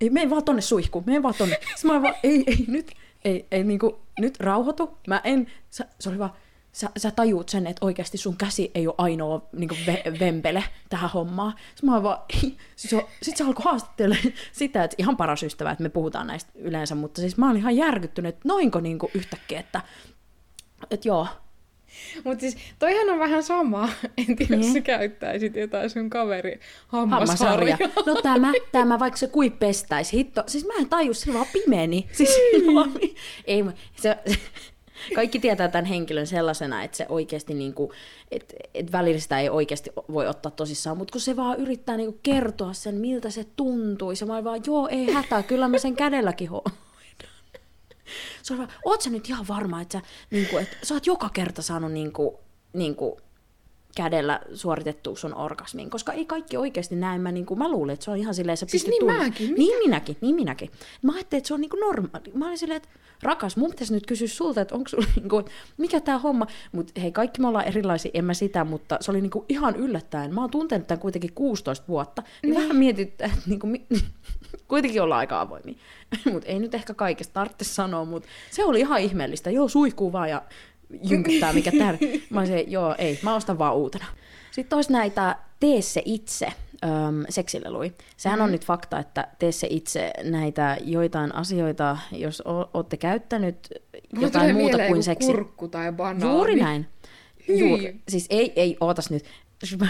ei, 0.00 0.10
mene 0.10 0.30
vaan 0.30 0.44
tonne 0.44 0.62
suihkuun, 0.62 1.04
mene 1.06 1.22
vaan 1.22 1.34
tonne. 1.38 1.58
Sitten 1.60 1.86
mä 1.86 1.92
olin 1.92 2.02
vaan, 2.02 2.14
ei, 2.22 2.44
ei, 2.46 2.64
nyt, 2.68 2.92
ei, 3.24 3.46
ei 3.50 3.64
niinku, 3.64 4.00
nyt 4.18 4.40
rauhoitu. 4.40 4.98
Mä 5.06 5.20
en, 5.24 5.46
se 5.70 6.08
oli 6.08 6.18
vaan, 6.18 6.32
sä, 6.72 6.90
sä 6.96 7.10
tajuut 7.10 7.48
sen, 7.48 7.66
että 7.66 7.86
oikeasti 7.86 8.18
sun 8.18 8.36
käsi 8.36 8.70
ei 8.74 8.86
ole 8.86 8.94
ainoa 8.98 9.48
niinku 9.52 9.76
ve, 9.86 10.02
vempele 10.20 10.64
tähän 10.88 11.10
hommaan. 11.10 11.54
Sitten 11.74 11.90
mä 11.90 12.02
vaan, 12.02 12.18
sit 13.22 13.36
se 13.36 13.44
alkoi 13.44 13.64
haastattelemaan 13.64 14.32
sitä, 14.52 14.84
että 14.84 14.96
ihan 14.98 15.16
paras 15.16 15.42
ystävä, 15.42 15.70
että 15.70 15.82
me 15.82 15.88
puhutaan 15.88 16.26
näistä 16.26 16.52
yleensä, 16.54 16.94
mutta 16.94 17.20
siis 17.20 17.36
mä 17.36 17.50
olin 17.50 17.60
ihan 17.60 17.76
järkyttynyt, 17.76 18.34
että 18.34 18.48
noinko 18.48 18.80
niinku 18.80 19.10
yhtäkkiä, 19.14 19.60
että, 19.60 19.80
että 20.90 21.08
joo, 21.08 21.26
Mutta 22.24 22.40
siis 22.40 22.56
toihan 22.78 23.10
on 23.10 23.18
vähän 23.18 23.42
sama, 23.42 23.88
en 24.28 24.36
tiedä, 24.36 24.56
jos 24.56 24.72
sä 24.72 24.80
käyttäisit 24.80 25.56
jotain 25.56 25.90
sun 25.90 26.10
kaveri 26.10 26.60
hammasharjaa. 26.88 27.78
No 28.06 28.22
tämä, 28.22 28.52
tämä, 28.72 28.98
vaikka 28.98 29.16
se 29.16 29.26
kuin 29.26 29.52
pestäisi. 29.52 30.16
Hitto, 30.16 30.44
siis 30.46 30.66
mä 30.66 30.72
en 30.78 30.88
taju, 30.88 31.14
se 31.14 31.34
vaan 31.34 31.46
pimeni. 31.52 32.08
Siis, 32.12 32.30
vaan, 32.74 32.92
ei, 33.46 33.64
se, 33.96 34.18
kaikki 35.14 35.38
tietää 35.38 35.68
tämän 35.68 35.84
henkilön 35.84 36.26
sellaisena, 36.26 36.82
että 36.82 36.96
se 36.96 37.06
oikeasti, 37.08 37.54
niin 37.54 37.74
kuin, 37.74 37.90
että, 38.30 38.54
että 38.74 38.92
välillä 38.92 39.20
sitä 39.20 39.38
ei 39.38 39.48
oikeasti 39.48 39.90
voi 40.12 40.26
ottaa 40.26 40.52
tosissaan, 40.52 40.96
mutta 40.96 41.12
kun 41.12 41.20
se 41.20 41.36
vaan 41.36 41.58
yrittää 41.58 41.96
niin 41.96 42.12
kuin 42.12 42.20
kertoa 42.22 42.72
sen, 42.72 42.94
miltä 42.94 43.30
se 43.30 43.46
tuntui, 43.56 44.16
se 44.16 44.28
vaan, 44.28 44.44
joo, 44.66 44.88
ei 44.88 45.12
hätää, 45.12 45.42
kyllä 45.42 45.68
mä 45.68 45.78
sen 45.78 45.96
kädelläkin 45.96 46.48
hoidan. 46.48 46.78
Se 48.42 48.52
on 48.52 48.58
vaan, 48.58 48.70
oot 48.84 49.02
sä 49.02 49.10
nyt 49.10 49.28
ihan 49.28 49.48
varma, 49.48 49.80
että 49.80 49.98
sä, 49.98 50.04
niin 50.30 50.46
kuin, 50.46 50.62
että 50.62 50.76
sä 50.82 50.94
oot 50.94 51.06
joka 51.06 51.28
kerta 51.28 51.62
saanut 51.62 51.92
niin 51.92 52.12
kuin, 52.12 52.36
niin 52.72 52.96
kuin, 52.96 53.20
kädellä 53.96 54.40
suoritettua 54.54 55.16
sun 55.16 55.34
orgasmin, 55.34 55.90
koska 55.90 56.12
ei 56.12 56.24
kaikki 56.24 56.56
oikeasti 56.56 56.96
näe. 56.96 57.18
Mä, 57.18 57.32
niin 57.32 57.46
kuin, 57.46 57.58
mä 57.58 57.70
luulen, 57.70 57.92
että 57.94 58.04
se 58.04 58.10
on 58.10 58.16
ihan 58.16 58.34
silleen, 58.34 58.56
sä 58.56 58.66
Siis 58.68 58.86
niin 58.86 59.00
tunnistamaan- 59.00 59.28
mäkin, 59.28 59.54
Niin 59.54 59.78
minäkin, 59.78 60.16
niin 60.20 60.34
minäkin. 60.36 60.70
Mä 61.02 61.12
ajattelin, 61.12 61.38
että 61.38 61.48
se 61.48 61.54
on 61.54 61.60
niin 61.60 61.70
kuin 61.70 61.80
normaali. 61.80 62.30
Mä 62.34 62.46
olin 62.46 62.58
silleen, 62.58 62.76
että 62.76 62.88
rakas, 63.22 63.56
mun 63.56 63.70
pitäisi 63.70 63.94
nyt 63.94 64.06
kysyä 64.06 64.28
sulta, 64.28 64.60
että 64.60 64.74
onko 64.74 64.88
sulla, 64.88 65.06
niin 65.16 65.28
kuin, 65.28 65.44
mikä 65.78 66.00
tämä 66.00 66.18
homma. 66.18 66.46
Mutta 66.72 67.00
hei, 67.00 67.12
kaikki 67.12 67.40
me 67.40 67.48
ollaan 67.48 67.68
erilaisia, 67.68 68.10
en 68.14 68.24
mä 68.24 68.34
sitä, 68.34 68.64
mutta 68.64 68.98
se 69.00 69.10
oli 69.10 69.20
niin 69.20 69.30
kuin 69.30 69.44
ihan 69.48 69.76
yllättäen. 69.76 70.34
Mä 70.34 70.40
oon 70.40 70.50
tuntenut 70.50 70.86
tämän 70.86 71.00
kuitenkin 71.00 71.32
16 71.34 71.84
vuotta. 71.88 72.22
Niin, 72.22 72.50
niin. 72.54 72.62
vähän 72.62 72.76
mietittää, 72.76 73.26
että 73.26 73.38
niin 73.46 73.60
kuin, 73.60 73.70
mi- 73.70 73.86
kuitenkin 74.68 75.02
ollaan 75.02 75.18
aika 75.18 75.40
avoimia. 75.40 75.74
mutta 76.32 76.48
ei 76.48 76.58
nyt 76.58 76.74
ehkä 76.74 76.94
kaikesta 76.94 77.32
tarvitse 77.34 77.64
sanoa, 77.64 78.04
mutta 78.04 78.28
se 78.50 78.64
oli 78.64 78.80
ihan 78.80 79.00
ihmeellistä. 79.00 79.50
Joo, 79.50 79.68
suihkuu 79.68 80.12
vaan 80.12 80.30
ja 80.30 80.42
jynkyttää, 81.02 81.52
mikä 81.52 81.72
tär. 81.78 81.96
Mä 82.30 82.40
olisin, 82.40 82.72
joo, 82.72 82.94
ei, 82.98 83.18
mä 83.22 83.34
ostan 83.34 83.58
vaan 83.58 83.74
uutena. 83.74 84.04
Sitten 84.50 84.76
olisi 84.76 84.92
näitä 84.92 85.36
tee 85.60 85.82
se 85.82 86.02
itse 86.04 86.46
öm, 86.84 87.24
seksilelui. 87.28 87.92
Sehän 88.16 88.38
mm. 88.38 88.44
on 88.44 88.52
nyt 88.52 88.66
fakta, 88.66 88.98
että 88.98 89.28
tee 89.38 89.52
se 89.52 89.66
itse 89.70 90.10
näitä 90.22 90.76
joitain 90.84 91.34
asioita, 91.34 91.98
jos 92.12 92.40
o- 92.46 92.70
olette 92.74 92.96
käyttänyt 92.96 93.56
Mulla 94.14 94.26
jotain 94.26 94.56
muuta 94.56 94.78
kuin 94.88 95.02
seksi. 95.02 95.26
kurkku 95.26 95.68
tai 95.68 95.92
banaani. 95.92 96.34
Juuri 96.34 96.60
näin. 96.60 96.86
Hyi. 97.48 97.58
Juuri. 97.58 98.00
Siis 98.08 98.26
ei, 98.30 98.52
ei, 98.56 98.76
ootas 98.80 99.10
nyt. 99.10 99.24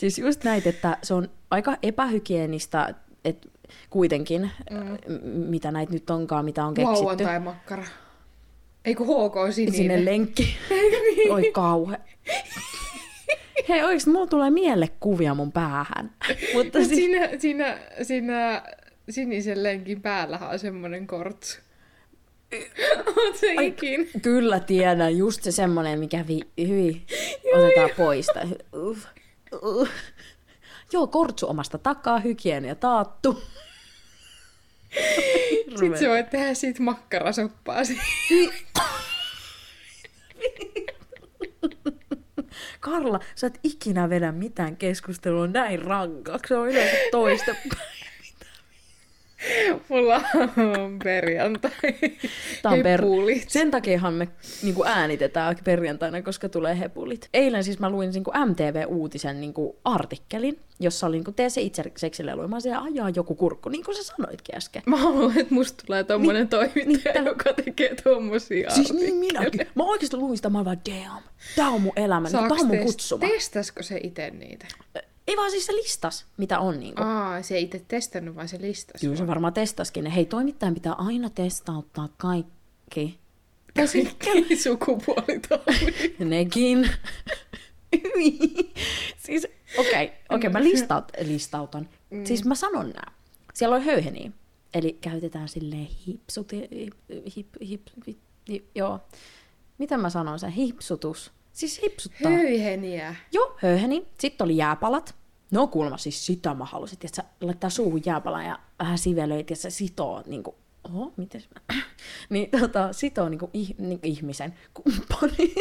siis 0.00 0.18
just 0.18 0.44
näitä, 0.44 0.68
että 0.68 0.98
se 1.02 1.14
on 1.14 1.28
aika 1.50 1.76
epähygienistä, 1.82 2.94
että 3.24 3.48
kuitenkin, 3.90 4.50
mm. 4.70 5.18
mitä 5.24 5.70
näitä 5.70 5.92
nyt 5.92 6.10
onkaan, 6.10 6.44
mitä 6.44 6.64
on 6.64 6.74
keksitty. 6.74 7.02
Lauantai-makkara. 7.02 7.84
Ei 8.84 8.94
kun 8.94 9.06
HK 9.06 9.52
sininen. 9.54 9.76
Sinne 9.76 10.04
lenkki. 10.04 10.56
Oi 11.30 11.52
kauhe. 11.52 11.98
Hei 13.68 13.82
oikeesti, 13.82 14.10
mulla 14.10 14.26
tulee 14.26 14.50
mielekuvia 14.50 15.34
mun 15.34 15.52
päähän. 15.52 16.10
Mutta 16.54 16.78
Mut 16.78 16.88
siis, 16.88 17.00
siinä, 17.00 17.28
siinä, 17.38 17.78
siinä 18.02 18.62
sinisen 19.10 19.62
lenkin 19.62 20.02
päällähän 20.02 20.50
on 20.50 20.58
semmonen 20.58 21.06
kortsu. 21.06 21.60
Se 23.40 23.52
ikin? 23.52 24.10
kyllä 24.22 24.60
tiedän, 24.60 25.16
just 25.16 25.42
se 25.42 25.52
semmonen, 25.52 25.98
mikä 25.98 26.24
vi, 26.28 26.40
hyi, 26.68 27.02
otetaan 27.54 27.90
pois. 27.96 28.26
Uh, 28.72 28.98
uh. 29.62 29.88
Joo, 30.92 31.06
kortsu 31.06 31.48
omasta 31.48 31.78
takaa, 31.78 32.18
hygienia 32.18 32.74
taattu. 32.74 33.42
Sitten 35.78 35.98
sä 35.98 36.08
voit 36.08 36.30
tehdä 36.30 36.54
siitä 36.54 36.82
makkarasoppaa. 36.82 37.76
Karla, 42.80 43.20
sä 43.34 43.46
et 43.46 43.60
ikinä 43.64 44.10
vedä 44.10 44.32
mitään 44.32 44.76
keskustelua 44.76 45.46
näin 45.46 45.82
rankaksi. 45.82 46.48
Se 46.48 46.56
on 46.56 46.68
yleensä 46.68 46.96
toista. 47.10 47.54
Mulla 49.88 50.22
on 50.84 50.98
perjantai. 51.04 51.70
Tää 52.62 52.72
on 52.72 52.82
per... 52.82 53.00
Hepulit. 53.00 53.50
Sen 53.50 53.70
takiahan 53.70 54.14
me 54.14 54.28
niin 54.62 54.74
kuin 54.74 54.88
äänitetään 54.88 55.56
perjantaina, 55.64 56.22
koska 56.22 56.48
tulee 56.48 56.78
hepulit. 56.78 57.28
Eilen 57.34 57.64
siis 57.64 57.78
mä 57.78 57.90
luin 57.90 58.10
niin 58.10 58.24
kuin 58.24 58.48
MTV-uutisen 58.48 59.40
niin 59.40 59.54
kuin 59.54 59.76
artikkelin, 59.84 60.60
jossa 60.80 61.06
oli 61.06 61.16
niin 61.16 61.24
kuin, 61.24 61.34
tee 61.34 61.50
se 61.50 61.60
itse 61.60 61.84
seksilelu. 61.96 62.48
Mä 62.48 62.60
siellä 62.60 62.82
ajaa 62.82 63.10
joku 63.10 63.34
kurkku, 63.34 63.68
niin 63.68 63.84
kuin 63.84 63.96
sä 63.96 64.02
sanoitkin 64.02 64.56
äsken. 64.56 64.82
Mä 64.86 64.96
haluan, 64.96 65.38
että 65.38 65.54
musta 65.54 65.86
tulee 65.86 66.04
tommonen 66.04 66.40
Niin, 66.40 66.48
toimittaja, 66.48 67.14
niin 67.14 67.24
joka 67.24 67.52
tekee 67.52 67.94
tommosia 68.04 68.70
Siis 68.70 68.92
niin 68.92 69.14
minäkin. 69.16 69.66
Mä 69.74 69.84
oikeesti 69.84 70.16
luin 70.16 70.36
sitä, 70.36 70.50
mä 70.50 70.64
vaan, 70.64 70.80
damn, 70.90 71.22
tää 71.56 71.68
on 71.68 71.80
mun 71.80 71.92
elämä, 71.96 72.28
niin, 72.28 72.32
tää 72.32 72.42
on 72.60 72.66
mun 72.66 72.76
test- 72.76 72.82
kutsuma. 72.84 73.28
Testasko 73.28 73.82
se 73.82 74.00
itse 74.02 74.30
niitä? 74.30 74.66
Ei 75.26 75.36
vaan 75.36 75.50
siis 75.50 75.66
se 75.66 75.72
listas, 75.72 76.26
mitä 76.36 76.58
on 76.58 76.80
niin 76.80 76.94
kuin. 76.94 77.06
Aa, 77.06 77.42
se 77.42 77.54
ei 77.54 77.62
itse 77.62 77.84
testannut, 77.88 78.36
vaan 78.36 78.48
se 78.48 78.60
listas. 78.60 79.00
Kyllä 79.00 79.16
se 79.16 79.26
varmaan 79.26 79.52
testaskin. 79.52 80.06
Hei, 80.06 80.24
toimittajan 80.24 80.74
pitää 80.74 80.92
aina 80.92 81.30
testauttaa 81.30 82.08
kaikki. 82.16 83.18
Kaikki 84.24 84.56
sukupuolitaudit. 84.56 86.18
Nekin. 86.18 86.90
siis, 89.18 89.46
okei, 89.78 90.04
okay, 90.04 90.16
okay, 90.30 90.50
mä 90.50 90.62
listaut, 90.62 91.04
listautan. 91.22 91.88
Mm. 92.10 92.24
Siis 92.24 92.44
mä 92.44 92.54
sanon 92.54 92.90
nää. 92.90 93.12
siellä 93.54 93.76
oli 93.76 93.84
höyheniä. 93.84 94.30
Eli 94.74 94.98
käytetään 95.00 95.48
silleen 95.48 95.88
hipsut, 96.06 96.52
hip, 96.52 96.94
hip, 97.36 97.48
hip, 97.68 97.82
hip, 98.06 98.18
hip, 98.48 98.64
joo. 98.74 99.00
Mitä 99.78 99.98
mä 99.98 100.10
sanon 100.10 100.38
sen? 100.38 100.50
Hipsutus. 100.50 101.32
Siis 101.52 101.82
hipsuttaa. 101.82 102.32
Höyheniä. 102.32 103.14
Joo, 103.32 103.56
höyheni. 103.62 104.06
Sitten 104.18 104.44
oli 104.44 104.56
jääpalat. 104.56 105.14
No 105.50 105.66
kuulemma 105.66 105.96
siis 105.98 106.26
sitä 106.26 106.54
mä 106.54 106.64
halusin, 106.64 106.98
että 107.04 107.16
sä 107.16 107.24
laittaa 107.40 107.70
suuhun 107.70 108.02
jääpalan 108.06 108.44
ja 108.44 108.58
vähän 108.78 108.98
sivelöit 108.98 109.50
ja 109.50 109.56
se 109.56 109.70
sitoo 109.70 110.22
niinku, 110.26 110.54
oho, 110.84 111.12
miten 111.16 111.42
niin 112.30 112.48
tota, 112.60 112.92
sitoo 112.92 113.28
niinku, 113.28 113.50
ih, 113.52 113.74
niinku 113.78 114.06
ihmisen 114.06 114.54
kumppani. 114.74 115.54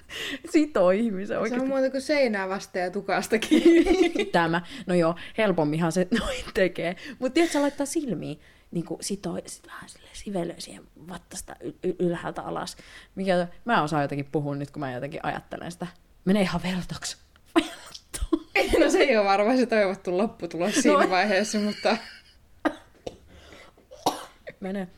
sitoo 0.52 0.90
ihmisen 0.90 1.26
Se 1.36 1.38
oikein. 1.38 1.60
on 1.60 1.68
muuta 1.68 1.90
kuin 1.90 2.00
seinää 2.02 2.48
vasta 2.48 2.78
ja 2.78 2.90
tukasta 2.90 3.38
kiinni. 3.48 4.24
Tämä, 4.24 4.62
no 4.86 4.94
joo, 4.94 5.14
helpomminhan 5.38 5.92
se 5.92 6.08
noin 6.20 6.44
tekee. 6.54 6.96
Mutta 7.18 7.34
tiedätkö, 7.34 7.52
sä 7.52 7.62
laittaa 7.62 7.86
silmiin, 7.86 8.40
niin 8.70 8.84
kuin 8.84 9.04
sitoo, 9.04 9.40
sit 9.46 9.66
vähän 9.66 9.88
sille 9.88 10.08
sivelöi 10.12 10.60
siihen 10.60 10.82
vattasta 11.08 11.56
ylhäältä 11.98 12.42
alas. 12.42 12.76
Mikä, 13.14 13.48
mä 13.64 13.82
osaan 13.82 14.02
jotenkin 14.02 14.28
puhua 14.32 14.54
nyt, 14.54 14.70
kun 14.70 14.80
mä 14.80 14.92
jotenkin 14.92 15.20
ajattelen 15.22 15.72
sitä. 15.72 15.86
Menee 16.24 16.42
ihan 16.42 16.60
vertoksi. 16.62 17.16
no 18.80 18.90
se 18.90 18.98
ei 18.98 19.16
ole 19.16 19.24
varmaan 19.26 19.56
se 19.58 19.66
toivottu 19.66 20.18
lopputulos 20.18 20.74
siinä 20.74 21.02
No. 21.04 21.10
vaiheessa, 21.10 21.58
mutta 21.58 21.96
Menee. 24.60 24.88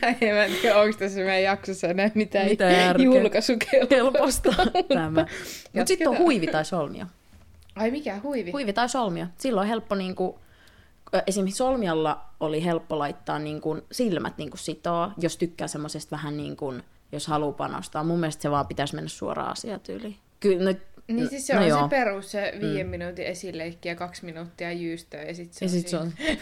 tai 0.00 0.16
en 0.20 0.34
mä 0.34 0.58
tiedä, 0.60 0.76
onko 0.80 0.98
tässä 0.98 1.20
meidän 1.20 1.42
jaksossa 1.42 1.86
enää 1.86 2.10
mitään, 2.14 2.48
Mitä 2.48 2.94
julkaisukelpoista. 2.98 4.50
Tämä. 4.88 5.26
Mutta 5.72 5.88
sitten 5.88 6.08
on 6.08 6.18
huivi 6.18 6.46
tai 6.46 6.64
solmio. 6.64 7.06
Ai 7.76 7.90
mikä 7.90 8.20
huivi? 8.22 8.50
Huivi 8.50 8.72
tai 8.72 8.88
solmio. 8.88 9.26
Silloin 9.38 9.64
on 9.64 9.68
helppo 9.68 9.94
niinku, 9.94 10.38
esimerkiksi 11.26 11.58
solmiolla 11.58 12.24
oli 12.40 12.64
helppo 12.64 12.98
laittaa 12.98 13.38
niinku 13.38 13.78
silmät 13.92 14.38
niinku 14.38 14.56
sitoa, 14.56 15.12
jos 15.18 15.36
tykkää 15.36 15.68
semmoisesta 15.68 16.16
vähän 16.16 16.36
niin 16.36 16.56
kuin, 16.56 16.82
jos 17.12 17.26
haluaa 17.26 17.52
panostaa. 17.52 18.04
Mun 18.04 18.20
mielestä 18.20 18.42
se 18.42 18.50
vaan 18.50 18.66
pitäisi 18.66 18.94
mennä 18.94 19.08
suoraan 19.08 19.52
asiatyyliin. 19.52 20.16
Kyllä, 20.40 20.72
no, 20.72 20.78
Niin 21.08 21.28
siis 21.28 21.46
se 21.46 21.54
no 21.54 21.60
on 21.60 21.68
joo. 21.68 21.82
se 21.82 21.88
perus, 21.88 22.30
se 22.30 22.52
viiden 22.60 22.86
mm. 22.86 22.90
minuutin 22.90 23.26
esileikki 23.26 23.88
ja 23.88 23.94
kaksi 23.94 24.24
minuuttia 24.24 24.72
jyystöä 24.72 25.22
ja 25.22 25.34
sitten 25.34 25.58
se 25.58 25.64
Ja 25.64 25.68
on 25.68 25.70
sit 25.70 25.88
se 25.88 25.98
on... 25.98 26.12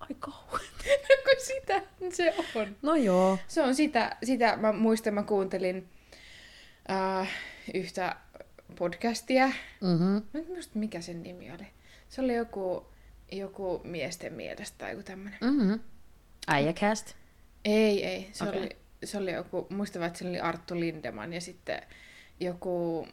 Ai 0.00 0.16
kauhean. 0.18 0.68
Kun 1.24 1.46
sitä 1.46 1.82
se 2.12 2.34
on. 2.54 2.76
No 2.82 2.94
joo. 2.94 3.38
Se 3.48 3.62
on 3.62 3.74
sitä, 3.74 4.16
sitä 4.24 4.56
mä 4.56 4.72
muistan, 4.72 5.14
mä 5.14 5.22
kuuntelin 5.22 5.88
äh, 6.90 7.28
yhtä 7.74 8.16
podcastia. 8.78 9.46
Mm-hmm. 9.80 10.06
Mä 10.06 10.40
en 10.40 10.46
muista, 10.48 10.78
mikä 10.78 11.00
sen 11.00 11.22
nimi 11.22 11.50
oli. 11.50 11.66
Se 12.08 12.20
oli 12.20 12.34
joku, 12.34 12.86
joku 13.32 13.80
miesten 13.84 14.32
mielestä 14.32 14.78
tai 14.78 14.90
joku 14.90 15.02
tämmönen. 15.02 15.38
Mm-hmm. 15.40 15.80
Äijäcast. 16.46 17.14
Ei, 17.64 18.04
ei. 18.04 18.28
Se, 18.32 18.44
Okei. 18.44 18.60
oli, 18.60 18.76
se 19.04 19.18
oli 19.18 19.32
joku, 19.32 19.66
muistan, 19.70 20.02
että 20.02 20.18
se 20.18 20.28
oli 20.28 20.40
Arttu 20.40 20.80
Lindeman 20.80 21.32
ja 21.32 21.40
sitten 21.40 21.82
joku... 22.40 23.06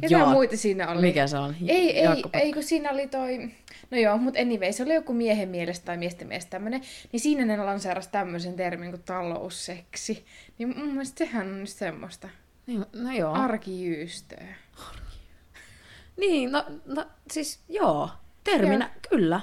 Ketä 0.00 0.26
muita 0.26 0.56
siinä 0.56 0.90
oli? 0.90 1.00
Mikä 1.00 1.26
se 1.26 1.36
on? 1.36 1.56
Ei, 1.68 1.98
ei, 1.98 2.04
Jaakko 2.04 2.30
ei, 2.32 2.52
kun 2.52 2.62
siinä 2.62 2.90
oli 2.90 3.08
toi... 3.08 3.38
No 3.90 3.98
joo, 3.98 4.18
mutta 4.18 4.40
anyway, 4.40 4.72
se 4.72 4.82
oli 4.82 4.94
joku 4.94 5.12
miehen 5.12 5.48
mielestä 5.48 5.84
tai 5.84 5.96
miesten 5.96 6.28
mielestä 6.28 6.50
tämmönen. 6.50 6.80
Niin 7.12 7.20
siinä 7.20 7.44
ne 7.44 7.56
lanseerasi 7.56 8.08
tämmöisen 8.12 8.54
termin 8.54 8.90
kuin 8.90 9.02
talousseksi. 9.02 10.24
Niin 10.58 10.78
mun 10.78 10.88
mielestä 10.88 11.18
sehän 11.18 11.46
on 11.46 11.60
nyt 11.60 11.68
semmoista 11.68 12.28
Niin, 12.66 12.84
No 12.92 13.12
joo. 13.12 13.32
arkijyystöä. 13.34 14.54
Niin, 16.22 16.52
no, 16.52 16.64
no 16.86 17.04
siis 17.30 17.60
joo. 17.68 18.08
Terminä, 18.44 18.90
kyllä. 19.10 19.40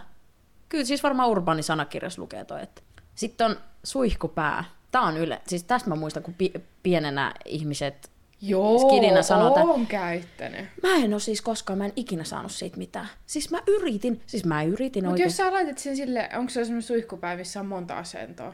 Kyllä 0.70 0.86
siis 0.86 1.04
varmaan 1.04 1.30
urbaani 1.30 1.64
sanakirjassa 1.64 2.22
lukee 2.22 2.46
toi. 2.46 2.64
Että. 2.64 2.82
Sitten 3.16 3.48
on 3.48 3.56
suihkupää. 3.84 4.64
Tää 4.92 5.02
on 5.02 5.18
yle. 5.18 5.42
Siis 5.48 5.64
tästä 5.64 5.90
mä 5.90 5.96
muistan, 5.96 6.24
kun 6.24 6.34
pi- 6.34 6.54
pienenä 6.84 7.34
ihmiset... 7.46 8.10
Joo, 8.42 8.80
Skidinä 8.80 9.22
sanotaan. 9.22 9.68
oon 9.68 9.88
käyttänyt. 9.88 10.66
Mä 10.84 10.96
en 10.96 11.14
oo 11.14 11.20
siis 11.20 11.42
koskaan, 11.42 11.78
mä 11.78 11.86
en 11.86 11.94
ikinä 11.96 12.24
saanut 12.24 12.52
siitä 12.52 12.78
mitään. 12.78 13.08
Siis 13.26 13.52
mä 13.52 13.60
yritin, 13.68 14.22
siis 14.28 14.46
mä 14.46 14.64
yritin 14.64 15.04
Mutta 15.04 15.12
oikein. 15.12 15.26
jos 15.26 15.38
sä 15.38 15.54
laitat 15.54 15.78
sen 15.78 15.96
sille, 15.96 16.30
onko 16.38 16.50
se 16.50 16.54
semmoinen 16.54 16.82
suihkupää, 16.82 17.36
missä 17.36 17.60
on 17.60 17.66
monta 17.66 17.98
asentoa? 17.98 18.54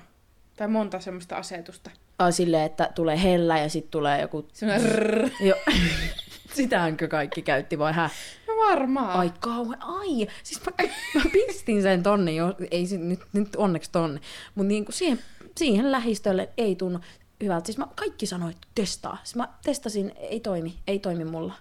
Tai 0.57 0.67
monta 0.67 0.99
semmoista 0.99 1.35
asetusta? 1.35 1.89
Ai 2.19 2.33
silleen, 2.33 2.63
että 2.63 2.89
tulee 2.95 3.23
hellä 3.23 3.59
ja 3.59 3.69
sitten 3.69 3.91
tulee 3.91 4.21
joku... 4.21 4.47
Semmoinen 4.53 4.89
rrrr. 4.91 5.29
Sitähänkö 6.55 7.07
kaikki 7.07 7.41
käytti 7.41 7.79
vai 7.79 7.93
hä? 7.93 8.09
No 8.47 8.53
varmaan. 8.69 9.19
Ai 9.19 9.31
kauhean, 9.39 9.81
ai, 9.81 10.27
siis 10.43 10.61
mä, 10.65 10.87
mä 11.15 11.21
pistin 11.31 11.81
sen 11.81 12.03
tonne, 12.03 12.31
jo, 12.31 12.55
ei 12.71 12.87
se 12.87 12.97
nyt, 12.97 13.19
nyt 13.33 13.55
onneksi 13.55 13.91
tonne, 13.91 14.21
mutta 14.55 14.67
niinku 14.67 14.91
siihen, 14.91 15.19
siihen 15.57 15.91
lähistölle 15.91 16.49
ei 16.57 16.75
tunnu 16.75 16.99
hyvältä. 17.43 17.65
Siis 17.65 17.77
mä, 17.77 17.87
kaikki 17.95 18.25
sanoi, 18.25 18.51
että 18.51 18.67
testaa. 18.75 19.17
Siis 19.23 19.35
mä 19.35 19.49
testasin, 19.63 20.11
ei 20.17 20.39
toimi, 20.39 20.75
ei 20.87 20.99
toimi 20.99 21.25
mulla. 21.25 21.53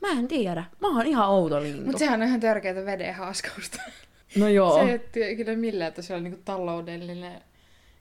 Mä 0.00 0.08
en 0.08 0.28
tiedä, 0.28 0.64
mä 0.80 0.88
oon 0.88 1.06
ihan 1.06 1.28
outo 1.28 1.62
lintu. 1.62 1.84
Mutta 1.84 1.98
sehän 1.98 2.22
on 2.22 2.28
ihan 2.28 2.40
törkeätä 2.40 2.84
veden 2.84 3.14
haaskausta. 3.14 3.78
no 4.36 4.48
joo. 4.48 4.74
Se 4.74 4.80
ei 4.80 5.28
ole 5.28 5.36
kyllä 5.36 5.56
millään 5.56 5.92
tasolla 5.92 6.20
niinku 6.20 6.40
taloudellinen 6.44 7.42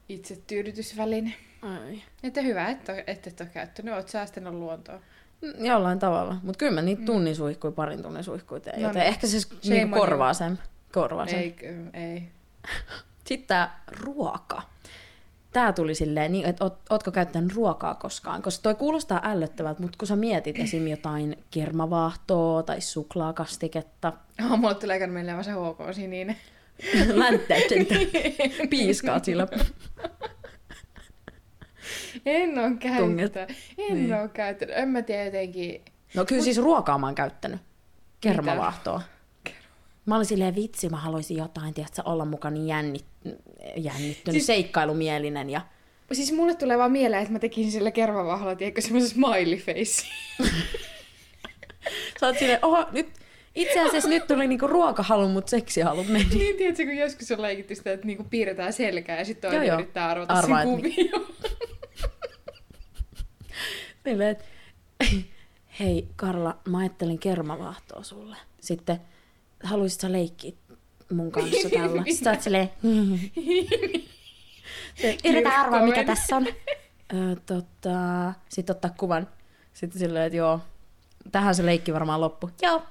itsetyydytysväline. 0.09 1.33
Ai. 1.61 2.01
Että 2.23 2.41
hyvä, 2.41 2.69
että 2.69 3.03
et, 3.07 3.27
et 3.27 3.41
ole 3.41 3.49
käyttänyt. 3.53 3.93
Oot 3.93 4.09
säästänyt 4.09 4.53
luontoa. 4.53 5.01
Mm, 5.41 5.65
Jollain 5.65 5.99
tavalla, 5.99 6.35
mutta 6.43 6.57
kyllä 6.57 6.71
mä 6.71 6.81
niitä 6.81 7.01
tunnin 7.05 7.35
suihkuja, 7.35 7.71
parin 7.71 8.01
tunnin 8.03 8.23
suihkuja 8.23 8.59
teen, 8.61 8.81
No 8.81 8.87
joten 8.87 8.99
niin. 8.99 9.07
ehkä 9.07 9.27
se 9.27 9.37
niinku 9.69 9.99
korvaa 9.99 10.33
sen. 10.33 10.59
Korvaa 10.93 11.25
sen. 11.27 11.39
Ei, 11.39 11.55
ei. 11.93 12.23
Sitten 13.27 13.47
tää 13.47 13.83
ruoka. 13.99 14.61
Tää 15.53 15.73
tuli 15.73 15.95
silleen, 15.95 16.31
niin, 16.31 16.45
että 16.45 16.63
oot, 16.65 16.77
ootko 16.89 17.11
käyttänyt 17.11 17.53
ruokaa 17.55 17.95
koskaan? 17.95 18.41
Koska 18.41 18.63
toi 18.63 18.75
kuulostaa 18.75 19.21
ällöttävältä, 19.23 19.81
mutta 19.81 19.97
kun 19.97 20.07
sä 20.07 20.15
mietit 20.15 20.59
esim. 20.63 20.87
jotain 20.87 21.37
kermavaahtoa 21.51 22.63
tai 22.63 22.81
suklaakastiketta, 22.81 24.13
Oh, 24.51 24.57
mulle 24.59 24.75
tulee 24.75 24.99
käynyt 24.99 25.13
mieleen 25.13 25.35
vaan 25.37 25.43
se 25.43 25.51
HK 25.51 25.93
Sininen. 25.95 26.35
länttäytön 27.13 27.85
piiskaat 28.69 29.25
sillä. 29.25 29.47
En 32.25 32.49
Tunget. 32.97 33.33
käyttänyt. 33.33 33.57
En 33.77 33.95
Niin. 33.95 34.13
oo 34.13 34.27
käyttänyt. 34.27 34.75
En 34.77 34.89
mä 34.89 35.01
tiedä 35.01 35.25
jotenkin. 35.25 35.81
No 36.15 36.25
kyllä 36.25 36.43
siis 36.43 36.57
ruokaa 36.57 36.97
mä 36.97 37.07
oon 37.07 37.15
käyttänyt. 37.15 37.59
Kermavaahtoa. 38.21 39.01
Mä 40.05 40.15
olin 40.15 40.25
silleen 40.25 40.55
vitsi, 40.55 40.89
mä 40.89 40.97
haluaisin 40.97 41.37
jotain, 41.37 41.73
tiedätkö, 41.73 42.01
olla 42.05 42.25
mukana 42.25 42.57
jännit, 42.65 43.05
jännittynyt, 43.75 44.31
Siis- 44.33 44.45
seikkailumielinen 44.45 45.49
ja 45.49 45.61
Siis 46.11 46.31
mulle 46.31 46.55
tulee 46.55 46.77
vaan 46.77 46.91
mieleen, 46.91 47.21
että 47.21 47.33
mä 47.33 47.39
tekisin 47.39 47.71
sillä 47.71 47.91
kermavahdalla, 47.91 48.55
tiedätkö, 48.55 48.81
semmoisen 48.81 49.09
smiley 49.09 49.57
face. 49.57 50.05
sä 52.19 52.25
oot 52.27 52.37
silleen, 52.37 52.59
oho, 52.61 52.85
nyt, 52.91 53.07
itse 53.55 53.79
asiassa 53.79 54.09
nyt 54.09 54.27
tuli 54.27 54.47
niinku 54.47 54.67
ruokahalu, 54.67 55.27
mutta 55.29 55.49
seksihalu 55.49 56.03
meni. 56.03 56.25
niin, 56.35 56.57
tiedätkö, 56.57 56.83
kun 56.85 56.95
joskus 56.97 57.31
on 57.31 57.41
leikitty 57.41 57.75
sitä, 57.75 57.91
että 57.91 58.07
niinku 58.07 58.23
piirretään 58.29 58.73
selkää 58.73 59.19
ja 59.19 59.25
sitten 59.25 59.51
toinen 59.51 59.73
yrittää 59.73 60.09
arvata 60.09 60.41
sen 60.41 60.51
että 60.51 60.63
kuvio. 60.63 61.27
Silleen, 64.03 64.29
että 64.29 64.43
hei 65.79 66.07
Karla, 66.15 66.57
mä 66.69 66.77
ajattelin 66.77 67.19
kermavaahtoa 67.19 68.03
sulle. 68.03 68.35
Sitten 68.61 69.01
haluaisit 69.63 70.01
sä 70.01 70.11
leikkiä 70.11 70.51
mun 71.11 71.31
kanssa 71.31 71.69
tällä? 71.69 72.03
Sitten 72.07 72.23
sä 72.23 72.31
oot 72.31 72.41
silleen, 72.41 72.69
Yritä 75.25 75.49
arvaa, 75.61 75.83
mikä 75.85 76.03
tässä 76.03 76.35
on. 76.37 76.47
Ö, 77.13 77.35
tota, 77.45 78.33
sitten 78.49 78.75
ottaa 78.75 78.91
kuvan. 78.97 79.27
Sitten 79.73 79.99
silleen, 79.99 80.25
että 80.25 80.37
joo, 80.37 80.59
tähän 81.31 81.55
se 81.55 81.65
leikki 81.65 81.93
varmaan 81.93 82.21
loppu. 82.21 82.49
Joo. 82.61 82.83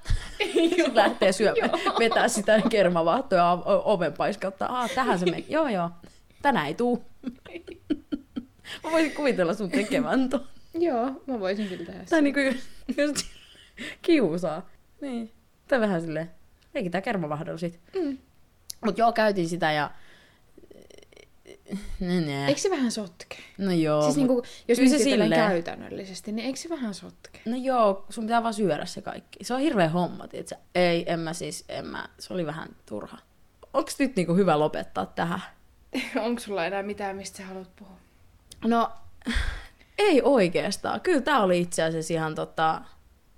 Sitten 0.53 0.95
lähtee 0.95 1.31
syömään, 1.31 1.69
vetää 1.99 2.27
sitä 2.27 2.61
kermavaahtoa 2.69 3.39
ja 3.39 3.51
o- 3.51 3.93
oven 3.93 4.13
paiskauttaa. 4.13 4.79
Aa, 4.79 4.87
tähän 4.95 5.19
se 5.19 5.25
meni. 5.25 5.45
Joo, 5.49 5.67
joo. 5.67 5.89
Tänään 6.41 6.67
ei 6.67 6.73
tuu. 6.73 7.03
Mä 8.83 8.91
voisin 8.91 9.15
kuvitella 9.15 9.53
sun 9.53 9.71
tekevän 9.71 10.29
ton. 10.29 10.47
Joo, 10.73 11.21
mä 11.27 11.39
voisin 11.39 11.67
kyllä 11.67 11.85
tehdä 11.85 12.03
Tai 12.09 12.21
niinku 12.21 12.39
just 12.97 13.25
kiusaa. 14.01 14.69
Niin. 15.01 15.31
Tai 15.67 15.79
vähän 15.79 16.01
silleen, 16.01 16.31
leikitään 16.73 17.03
kermavahdella 17.03 17.57
sit. 17.57 17.79
Mm. 17.95 18.17
Mut 18.85 18.97
joo, 18.97 19.11
käytin 19.11 19.49
sitä 19.49 19.71
ja... 19.71 19.91
Ne, 21.99 22.21
ne. 22.21 22.47
Eikö 22.47 22.59
se 22.61 22.69
vähän 22.69 22.91
sotke? 22.91 23.37
No 23.57 23.71
joo. 23.71 24.01
siis 24.01 24.15
mut- 24.15 24.17
niinku, 24.17 24.43
jos 24.67 24.77
kyllä 24.77 24.89
se 24.89 24.97
silleen- 24.97 25.29
käytännöllisesti, 25.31 26.31
niin 26.31 26.45
eikö 26.45 26.59
se 26.59 26.69
vähän 26.69 26.93
sotke? 26.93 27.39
No 27.45 27.57
joo, 27.57 28.05
sun 28.09 28.23
pitää 28.23 28.43
vaan 28.43 28.53
syödä 28.53 28.85
se 28.85 29.01
kaikki. 29.01 29.43
Se 29.43 29.53
on 29.53 29.59
hirveä 29.59 29.89
homma, 29.89 30.27
tietsä. 30.27 30.57
Ei, 30.75 31.11
en 31.11 31.19
mä 31.19 31.33
siis, 31.33 31.65
en 31.69 31.85
mä, 31.87 32.09
se 32.19 32.33
oli 32.33 32.45
vähän 32.45 32.69
turha. 32.85 33.17
Onks 33.73 33.99
nyt 33.99 34.15
niinku 34.15 34.35
hyvä 34.35 34.59
lopettaa 34.59 35.05
tähän? 35.05 35.41
Onko 36.25 36.41
sulla 36.41 36.65
enää 36.65 36.83
mitään, 36.83 37.15
mistä 37.15 37.37
sä 37.37 37.45
haluat 37.45 37.75
puhua? 37.75 37.97
No, 38.65 38.91
ei 40.01 40.21
oikeastaan. 40.23 41.01
Kyllä 41.01 41.21
tää 41.21 41.43
oli 41.43 41.61
itse 41.61 41.83
asiassa 41.83 42.13
ihan 42.13 42.35
tota... 42.35 42.81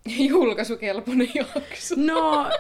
Julkaisukelpoinen 0.30 1.30
jakso. 1.36 1.96
No, 1.98 2.52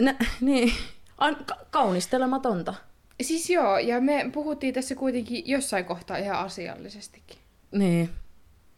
Nä, 0.00 0.14
niin. 0.40 0.72
An, 1.18 1.36
ka- 1.46 1.58
kaunistelematonta. 1.70 2.74
Siis 3.22 3.50
joo, 3.50 3.78
ja 3.78 4.00
me 4.00 4.30
puhuttiin 4.32 4.74
tässä 4.74 4.94
kuitenkin 4.94 5.42
jossain 5.46 5.84
kohtaa 5.84 6.16
ihan 6.16 6.38
asiallisestikin. 6.38 7.38
Niin. 7.72 8.10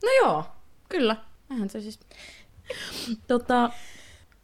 No 0.03 0.09
joo, 0.23 0.45
kyllä. 0.89 1.17
Eihän 1.51 1.71
se 1.71 1.81
siis... 1.81 2.01
Tota, 3.27 3.71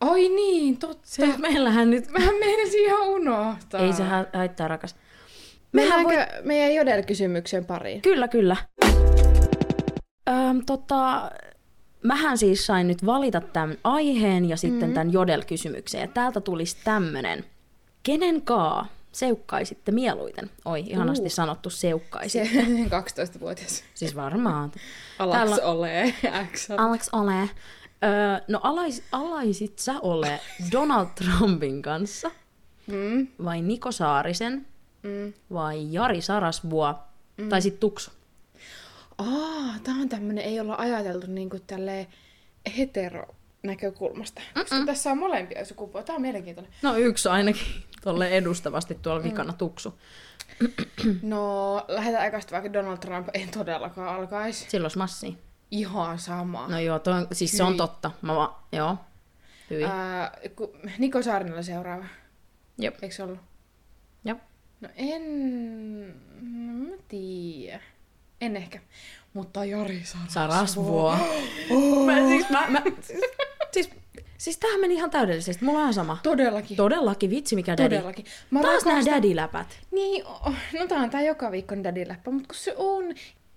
Ai 0.01 0.29
niin, 0.29 0.77
totta. 0.79 1.07
se, 1.09 1.27
meillähän 1.39 1.91
nyt... 1.91 2.13
Vähän 2.13 2.35
meinasin 2.35 2.85
ihan 2.85 3.09
unohtaa. 3.09 3.81
Ei 3.81 3.93
se 3.93 4.03
haittaa, 4.35 4.69
rakas. 4.69 4.97
Mennäänkö 5.73 6.09
voi- 6.09 6.17
voi... 6.17 6.27
meidän 6.45 6.75
Jodel-kysymyksen 6.75 7.65
pariin? 7.65 8.03
Kyllä, 8.03 8.29
kyllä. 8.29 8.57
Öm, 10.31 10.65
tota, 10.67 11.31
mähän 12.03 12.39
siis 12.39 12.67
sain 12.67 12.87
nyt 12.89 13.07
valita 13.07 13.41
tämän 13.41 13.77
aiheen 13.85 14.49
ja 14.49 14.57
sitten 14.57 14.81
mm-hmm. 14.81 14.95
tämän 14.95 15.13
Jodel-kysymyksen. 15.13 16.01
Ja 16.01 16.09
täältä 16.09 16.41
tulisi 16.41 16.77
tämmönen. 16.85 17.45
Kenen 18.03 18.43
kaa 18.43 18.87
seukkaisitte 19.13 19.93
mieluiten? 19.93 20.51
Oi, 20.65 20.81
ihanasti 20.81 21.25
Uh. 21.27 21.31
sanottu 21.31 21.71
seukkaisi. 21.71 22.39
Se 22.39 22.51
12-vuotias. 23.37 23.85
Siis 23.95 24.17
varmaan. 24.17 24.73
Alaks 25.19 25.37
Täällä- 25.39 25.67
ole. 25.67 26.15
X. 26.53 26.71
Alex 26.77 27.09
ole. 27.13 27.41
Öö, 28.05 28.45
no 28.49 28.61
alais, 28.63 29.03
alaisit 29.13 29.79
sä 29.79 29.95
ole 30.03 30.41
Donald 30.73 31.07
Trumpin 31.15 31.83
kanssa 31.83 32.31
Mm. 32.87 33.27
vai 33.45 33.63
Niko 33.63 33.93
Saarisen 33.93 34.67
Mm. 35.03 35.33
vai 35.53 35.87
Jari 35.93 36.21
Sarasvuo 36.23 36.95
mm. 37.37 37.49
tai 37.49 37.63
sitten 37.63 37.81
Tuksu? 37.81 38.11
Aa, 39.21 39.79
tää 39.85 39.95
on 39.95 40.09
tämmönen, 40.09 40.45
ei 40.45 40.61
olla 40.61 40.75
ajateltu 40.79 41.27
niinku 41.27 41.59
tälleen 41.67 42.07
hetero 42.79 43.35
näkökulmasta. 43.63 44.43
Koska 44.55 44.85
tässä 44.87 45.11
on 45.11 45.19
molempia 45.19 45.65
sukupuolia. 45.65 46.07
Tää 46.07 46.17
on 46.17 46.23
mielenkiintoinen. 46.23 46.73
No 46.83 46.97
yksi 46.97 47.29
ainakin 47.29 47.63
tolle 48.05 48.29
edustavasti 48.29 48.95
tuolla 48.95 49.23
vikana 49.23 49.53
Tuksu. 49.53 49.99
No, 51.23 51.75
lähdetään 51.89 52.23
aikasta 52.25 52.53
vaikka 52.53 52.73
Donald 52.73 52.99
Trump 52.99 53.29
ei 53.35 53.47
todellakaan 53.47 54.17
alkaisi. 54.17 54.71
Silloin 54.71 54.93
massi. 54.97 55.37
Ihan 55.71 56.19
sama. 56.19 56.69
No 56.69 56.79
joo, 56.79 56.99
toi, 56.99 57.15
on- 57.15 57.27
siis 57.33 57.51
se 57.57 57.63
on 57.63 57.77
totta. 57.77 58.11
Mä 58.23 58.37
va, 58.37 58.63
joo. 58.73 58.97
Hyi. 59.71 59.85
Ää, 59.85 60.39
ku, 60.57 60.77
Niko 60.99 61.23
Saarinen 61.23 61.65
seuraava. 61.65 62.05
Jep. 62.79 62.95
Eikö 63.03 63.15
se 63.15 63.23
ollut? 63.23 63.39
Jep. 64.25 64.39
No 64.81 64.89
en... 64.97 65.23
No, 66.41 66.73
mä 66.89 66.97
tiedä. 67.09 67.81
En 68.41 68.57
ehkä. 68.57 68.81
Mutta 69.35 69.65
Jari 69.65 70.03
Sarasvuo. 70.29 71.17
Oh. 71.71 72.05
Mä, 72.07 72.29
siis, 72.29 72.51
mä, 72.51 72.67
mä, 72.69 72.83
siis, 73.01 73.21
siis, 73.73 73.91
siis 74.39 74.59
tämähän 74.59 74.81
meni 74.81 74.95
ihan 74.95 75.11
täydellisesti. 75.11 75.65
Mulla 75.65 75.79
on 75.79 75.83
ihan 75.83 75.95
sama. 75.95 76.19
Todellakin. 76.23 76.77
Todellakin, 76.77 77.31
vitsi 77.31 77.55
mikä 77.57 77.73
daddy. 77.77 77.97
Todellakin. 77.97 78.25
Mä 78.51 78.63
Taas 78.63 78.85
nämä 78.85 79.01
rakastan- 79.01 79.13
daddy-läpät. 79.15 79.67
Niin, 79.91 80.27
oh, 80.27 80.55
no 80.81 80.87
tää 80.87 80.99
on 80.99 81.11
tää 81.11 81.23
joka 81.23 81.51
viikko 81.53 81.75
daddy-läppä, 81.75 82.31
mutta 82.31 82.47
kun 82.49 82.57
se 82.57 82.75
on... 82.77 83.05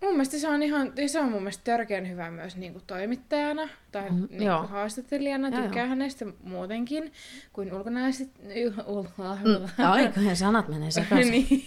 Mun 0.01 0.11
mielestä 0.11 0.37
se 0.37 0.47
on 0.49 0.63
ihan, 0.63 0.93
se 1.07 1.19
on 1.19 1.25
mun 1.29 1.41
mielestä 1.41 1.63
törkeän 1.63 2.09
hyvä 2.09 2.31
myös 2.31 2.55
niin 2.57 2.73
kuin 2.73 2.83
toimittajana 2.87 3.69
tai 3.91 4.09
Mm, 4.09 4.27
niin 4.29 4.51
kuin 4.51 4.69
haastattelijana. 4.69 5.49
Joo, 5.49 5.61
Tykkää 5.61 5.83
joo. 5.83 5.89
hänestä 5.89 6.25
muutenkin 6.43 7.11
kuin 7.53 7.73
ulkonäöllisesti. 7.73 8.39
Mm, 8.43 9.85
Aikojen 9.85 10.35
sanat 10.35 10.67
menee 10.67 10.91
sekaisin. 10.91 11.31
niin. 11.49 11.65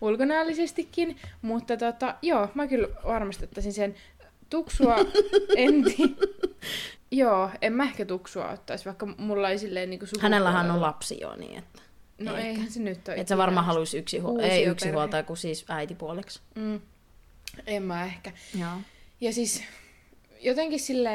Ulkonäöllisestikin, 0.00 1.16
mutta 1.42 1.76
tota, 1.76 2.14
joo, 2.22 2.48
mä 2.54 2.66
kyllä 2.66 2.88
varmasti 3.04 3.44
ottaisin 3.44 3.72
sen 3.72 3.94
tuksua, 4.50 4.96
enti. 5.56 6.16
joo, 7.10 7.50
en 7.62 7.72
mä 7.72 7.82
ehkä 7.84 8.04
tuksua 8.04 8.50
ottaisi, 8.50 8.84
vaikka 8.84 9.06
mulla 9.06 9.50
ei 9.50 9.58
silleen 9.58 9.90
niinku 9.90 10.06
Hänellähän 10.20 10.70
on 10.70 10.80
lapsi 10.80 11.20
jo, 11.20 11.36
niin 11.36 11.58
että... 11.58 11.82
No 12.18 12.36
ehkä. 12.36 12.48
eihän 12.48 12.70
se 12.70 12.80
nyt 12.80 13.08
ole. 13.08 13.16
Et 13.16 13.28
sä 13.28 13.36
varmaan 13.36 13.66
haluaisi 13.66 13.98
yksi, 13.98 14.18
huo- 14.18 14.40
ei 14.42 14.64
yksi 14.64 14.90
huoltaja, 14.90 15.22
kuin 15.22 15.36
siis 15.36 15.64
äitipuoliksi. 15.68 16.40
Mm. 16.54 16.80
En 17.66 17.82
mä 17.82 18.04
ehkä. 18.04 18.32
Joo. 18.60 18.70
Ja 19.20 19.32
siis 19.32 19.62
jotenkin 20.40 20.80
sille 20.80 21.10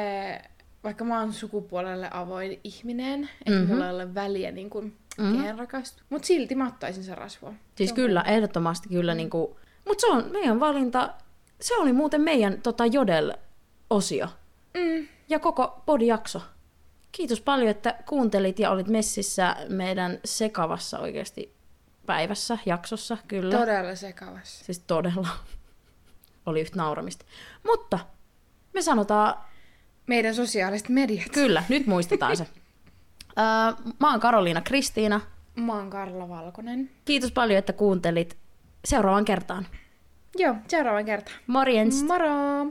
vaikka 0.84 1.04
mä 1.04 1.20
oon 1.20 1.32
sukupuolelle 1.32 2.08
avoin 2.12 2.60
ihminen, 2.64 3.22
että 3.24 3.50
Mhm. 3.50 3.58
mm-hmm. 3.60 3.72
mulla 3.74 3.86
ei 3.88 3.94
ole 3.94 4.14
väliä 4.14 4.50
niin 4.50 4.70
kuin 4.70 4.96
Mhm. 5.18 5.26
mm-hmm. 5.26 5.42
kehen 5.42 5.58
rakastuu. 5.58 6.02
Mut 6.10 6.24
silti 6.24 6.54
mä 6.54 6.68
ottaisin 6.68 7.04
se 7.04 7.14
rasvua. 7.14 7.52
Siis 7.74 7.90
Se 7.90 7.96
kyllä, 7.96 8.22
ehdottomasti 8.22 8.88
kyllä. 8.88 9.12
Mm. 9.14 9.16
Niinku, 9.16 9.58
mutta 9.88 10.00
se 10.00 10.06
on 10.06 10.24
meidän 10.32 10.60
valinta. 10.60 11.14
Se 11.60 11.76
oli 11.76 11.92
muuten 11.92 12.20
meidän 12.20 12.62
tota, 12.62 12.86
Jodel-osio. 12.86 14.28
Mm. 14.74 15.08
Ja 15.28 15.38
koko 15.38 15.82
podijakso. 15.86 16.42
Kiitos 17.12 17.40
paljon, 17.40 17.68
että 17.68 17.94
kuuntelit 18.08 18.58
ja 18.58 18.70
olit 18.70 18.88
messissä 18.88 19.56
meidän 19.68 20.18
sekavassa 20.24 20.98
oikeasti 20.98 21.54
päivässä, 22.06 22.58
jaksossa, 22.66 23.18
kyllä. 23.28 23.58
Todella 23.58 23.94
sekavassa. 23.94 24.64
Siis 24.64 24.78
todella. 24.78 25.28
Oli 26.46 26.60
yhtä 26.60 26.76
nauramista. 26.76 27.24
Mutta 27.66 27.98
me 28.72 28.82
sanotaan, 28.82 29.34
Meidän 30.06 30.34
sosiaaliset 30.34 30.88
mediat. 30.88 31.28
kyllä, 31.32 31.62
nyt 31.68 31.86
muistetaan 31.86 32.36
se. 32.36 32.46
Öö, 33.38 33.92
mä 34.00 34.10
oon 34.10 34.20
Karoliina 34.20 34.60
Kristiina. 34.60 35.20
Mä 35.56 35.74
oon 35.74 35.90
Karla 35.90 36.28
Valkonen. 36.28 36.90
Kiitos 37.04 37.32
paljon, 37.32 37.58
että 37.58 37.72
kuuntelit. 37.72 38.36
Seuraavaan 38.84 39.24
kertaan. 39.24 39.66
Joo, 40.38 40.54
seuraavan 40.68 41.04
kertaan. 41.04 41.36
Morjens! 41.46 42.02
Moro! 42.02 42.66